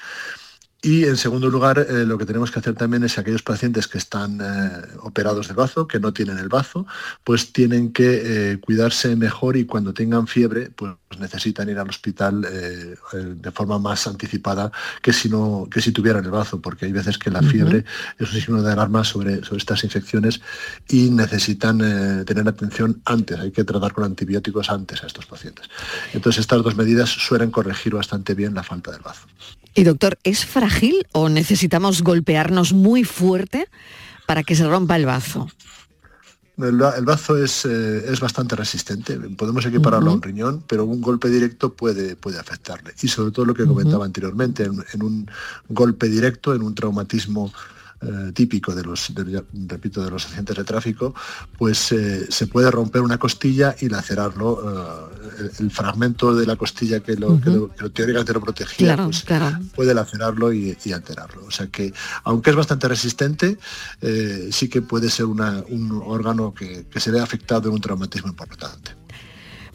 [0.86, 3.98] Y en segundo lugar, eh, lo que tenemos que hacer también es aquellos pacientes que
[3.98, 6.86] están eh, operados de bazo, que no tienen el bazo,
[7.24, 12.42] pues tienen que eh, cuidarse mejor y cuando tengan fiebre, pues necesitan ir al hospital
[12.42, 14.70] de forma más anticipada
[15.02, 17.86] que si no que si tuvieran el bazo, porque hay veces que la fiebre
[18.20, 20.42] es un signo de alarma sobre, sobre estas infecciones
[20.90, 21.80] y necesitan
[22.26, 25.70] tener atención antes, hay que tratar con antibióticos antes a estos pacientes.
[26.14, 29.26] Entonces estas dos medidas suelen corregir bastante bien la falta del bazo.
[29.76, 33.68] Y doctor, ¿es frágil o necesitamos golpearnos muy fuerte
[34.26, 35.50] para que se rompa el bazo?
[36.58, 41.30] El, bazo es, eh, es, bastante resistente, podemos equipararlo a un riñón, pero un golpe
[41.30, 42.94] directo puede, puede afectarle.
[43.02, 45.30] Y sobre todo lo que comentaba anteriormente, en, un
[45.68, 47.52] golpe directo, en un traumatismo
[48.06, 49.12] eh, típico de los,
[49.68, 51.16] repito, de los accidentes de tráfico,
[51.58, 55.12] pues eh, se puede romper una costilla y lacerarlo.
[55.60, 59.26] el, fragmento de la costilla que lo, que lo, teóricamente lo protegía, pues,
[59.74, 61.46] puede lacerarlo y, alterarlo.
[61.46, 61.94] O sea que,
[62.24, 63.58] aunque es bastante resistente,
[64.52, 69.05] sí que puede ser un órgano que, que se ve afectado en un traumatismo importante.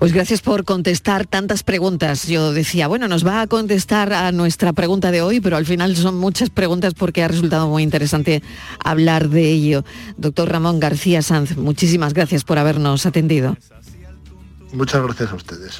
[0.00, 2.26] Pues gracias por contestar tantas preguntas.
[2.26, 5.94] Yo decía, bueno, nos va a contestar a nuestra pregunta de hoy, pero al final
[5.94, 8.42] son muchas preguntas porque ha resultado muy interesante
[8.82, 9.84] hablar de ello.
[10.16, 13.58] Doctor Ramón García Sanz, muchísimas gracias por habernos atendido.
[14.72, 15.78] Muchas gracias a ustedes.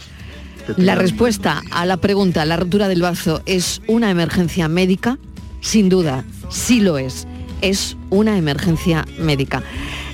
[0.77, 5.17] La respuesta a la pregunta, la rotura del bazo, ¿es una emergencia médica?
[5.63, 7.27] Sin duda, sí lo es.
[7.63, 9.63] Es una emergencia médica.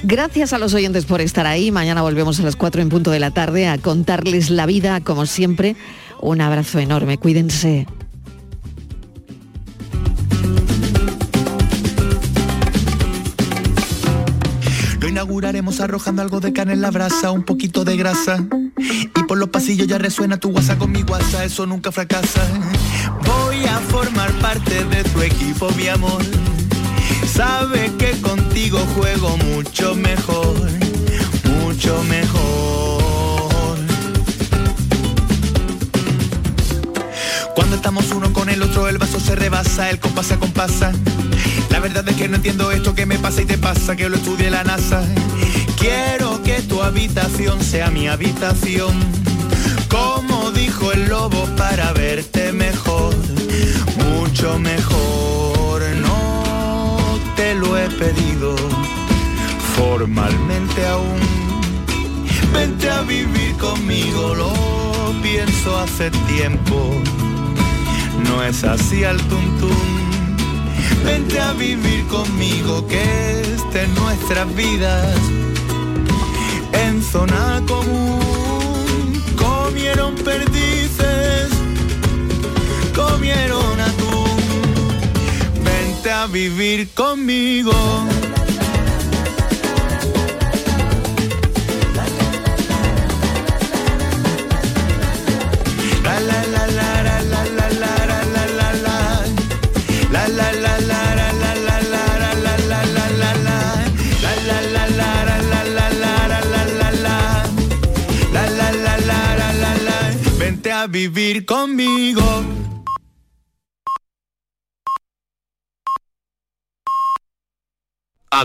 [0.02, 1.70] Gracias a los oyentes por estar ahí.
[1.70, 5.26] Mañana volvemos a las 4 en punto de la tarde a contarles la vida, como
[5.26, 5.76] siempre.
[6.20, 7.18] Un abrazo enorme.
[7.18, 7.86] Cuídense.
[15.00, 18.44] Lo inauguraremos arrojando algo de carne en la brasa, un poquito de grasa.
[18.78, 22.42] Y por los pasillos ya resuena tu guasa con mi guasa, eso nunca fracasa.
[23.24, 26.22] Voy a formar parte de tu equipo, mi amor
[27.36, 30.56] Sabe que contigo juego mucho mejor,
[31.60, 33.76] mucho mejor.
[37.54, 40.92] Cuando estamos uno con el otro, el vaso se rebasa, el compás se compasa.
[41.68, 44.16] La verdad es que no entiendo esto que me pasa y te pasa, que lo
[44.16, 45.04] estudie la NASA.
[45.78, 48.98] Quiero que tu habitación sea mi habitación.
[49.90, 53.14] Como dijo el lobo, para verte mejor,
[53.98, 55.35] mucho mejor
[57.36, 58.56] te lo he pedido
[59.76, 61.20] formalmente aún.
[62.52, 64.52] Vente a vivir conmigo, lo
[65.22, 67.00] pienso hace tiempo.
[68.24, 70.06] No es así al tuntún.
[71.04, 75.16] Vente a vivir conmigo, que estén nuestras vidas
[76.72, 79.22] en zona común.
[79.36, 81.50] Comieron perdices,
[82.94, 83.80] comieron
[86.06, 87.72] vente a vivir conmigo.
[110.88, 112.22] vivir conmigo.